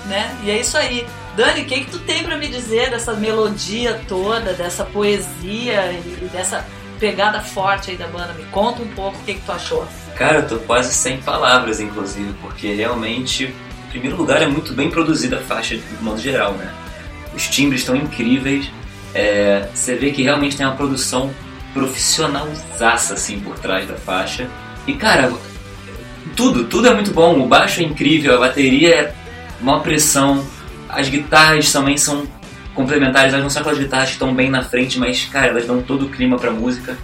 né? 0.06 0.38
E 0.44 0.50
é 0.50 0.60
isso 0.60 0.78
aí. 0.78 1.04
Dani, 1.34 1.62
o 1.62 1.64
que, 1.64 1.80
que 1.80 1.90
tu 1.90 1.98
tem 2.00 2.22
pra 2.22 2.36
me 2.36 2.46
dizer 2.46 2.90
dessa 2.90 3.14
melodia 3.14 4.00
toda, 4.06 4.52
dessa 4.52 4.84
poesia 4.84 5.92
e 5.92 6.28
dessa 6.32 6.64
pegada 7.00 7.40
forte 7.40 7.90
aí 7.90 7.96
da 7.96 8.06
banda? 8.06 8.32
Me 8.34 8.44
conta 8.46 8.80
um 8.80 8.88
pouco 8.88 9.18
o 9.18 9.24
que, 9.24 9.34
que 9.34 9.40
tu 9.40 9.50
achou. 9.50 9.88
Cara, 10.14 10.38
eu 10.38 10.48
tô 10.48 10.58
quase 10.58 10.94
sem 10.94 11.18
palavras, 11.18 11.80
inclusive, 11.80 12.32
porque 12.42 12.74
realmente, 12.74 13.52
em 13.88 13.90
primeiro 13.90 14.16
lugar, 14.16 14.42
é 14.42 14.46
muito 14.46 14.74
bem 14.74 14.90
produzida 14.90 15.38
a 15.38 15.40
faixa 15.40 15.76
de 15.76 15.82
modo 16.02 16.20
geral, 16.20 16.52
né? 16.52 16.70
Os 17.34 17.48
timbres 17.48 17.80
estão 17.80 17.96
incríveis, 17.96 18.70
é, 19.14 19.66
você 19.74 19.94
vê 19.94 20.10
que 20.10 20.22
realmente 20.22 20.56
tem 20.56 20.66
uma 20.66 20.76
produção 20.76 21.32
profissionalzaça, 21.72 23.14
assim, 23.14 23.40
por 23.40 23.58
trás 23.58 23.88
da 23.88 23.94
faixa. 23.94 24.48
E, 24.86 24.92
cara, 24.94 25.32
tudo, 26.36 26.64
tudo 26.64 26.88
é 26.88 26.94
muito 26.94 27.12
bom. 27.12 27.40
O 27.40 27.46
baixo 27.46 27.80
é 27.80 27.84
incrível, 27.84 28.34
a 28.36 28.38
bateria 28.38 28.94
é 28.94 29.14
uma 29.60 29.80
pressão, 29.80 30.44
as 30.88 31.08
guitarras 31.08 31.72
também 31.72 31.96
são 31.96 32.26
complementares, 32.74 33.32
elas 33.32 33.42
não 33.42 33.50
são 33.50 33.60
aquelas 33.60 33.78
guitarras 33.78 34.08
que 34.08 34.14
estão 34.14 34.34
bem 34.34 34.50
na 34.50 34.62
frente, 34.62 34.98
mas, 34.98 35.24
cara, 35.24 35.48
elas 35.48 35.66
dão 35.66 35.82
todo 35.82 36.06
o 36.06 36.08
clima 36.10 36.36
pra 36.36 36.50
música. 36.50 36.96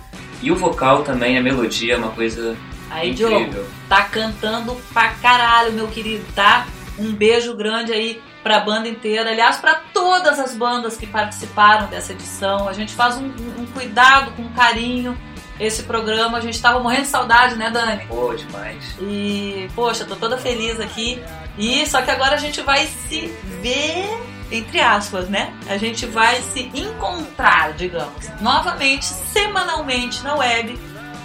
E 0.42 0.50
o 0.50 0.56
vocal 0.56 1.02
também, 1.02 1.38
a 1.38 1.42
melodia 1.42 1.94
é 1.94 1.96
uma 1.96 2.10
coisa 2.10 2.54
Aí, 2.90 3.10
incrível. 3.10 3.48
Diogo, 3.50 3.66
tá 3.88 4.02
cantando 4.02 4.76
pra 4.92 5.08
caralho, 5.14 5.72
meu 5.72 5.88
querido, 5.88 6.24
tá? 6.34 6.66
Um 6.98 7.12
beijo 7.12 7.54
grande 7.56 7.92
aí 7.92 8.22
pra 8.42 8.60
banda 8.60 8.88
inteira. 8.88 9.30
Aliás, 9.30 9.56
pra 9.56 9.74
todas 9.92 10.38
as 10.38 10.54
bandas 10.54 10.96
que 10.96 11.06
participaram 11.06 11.86
dessa 11.88 12.12
edição. 12.12 12.68
A 12.68 12.72
gente 12.72 12.94
faz 12.94 13.16
um, 13.16 13.24
um- 13.26 13.62
um 13.62 13.66
cuidado, 13.66 14.30
com 14.32 14.48
carinho, 14.50 15.18
esse 15.58 15.82
programa. 15.84 16.38
A 16.38 16.40
gente 16.40 16.60
tava 16.62 16.78
morrendo 16.80 17.02
de 17.02 17.08
saudade, 17.08 17.56
né, 17.56 17.70
Dani? 17.70 18.04
Pô, 18.06 18.32
demais. 18.34 18.94
E, 19.00 19.68
poxa, 19.74 20.04
tô 20.04 20.14
toda 20.16 20.36
feliz 20.38 20.78
aqui. 20.78 21.20
E 21.58 21.84
só 21.86 22.02
que 22.02 22.10
agora 22.10 22.34
a 22.34 22.38
gente 22.38 22.60
vai 22.60 22.86
se 22.86 23.26
ver, 23.62 24.06
entre 24.52 24.80
aspas, 24.80 25.28
né? 25.28 25.52
A 25.68 25.76
gente 25.76 26.06
vai 26.06 26.40
se 26.42 26.70
encontrar, 26.74 27.72
digamos, 27.72 28.28
novamente, 28.40 29.04
semanalmente 29.06 30.22
na 30.22 30.34
web, 30.36 30.78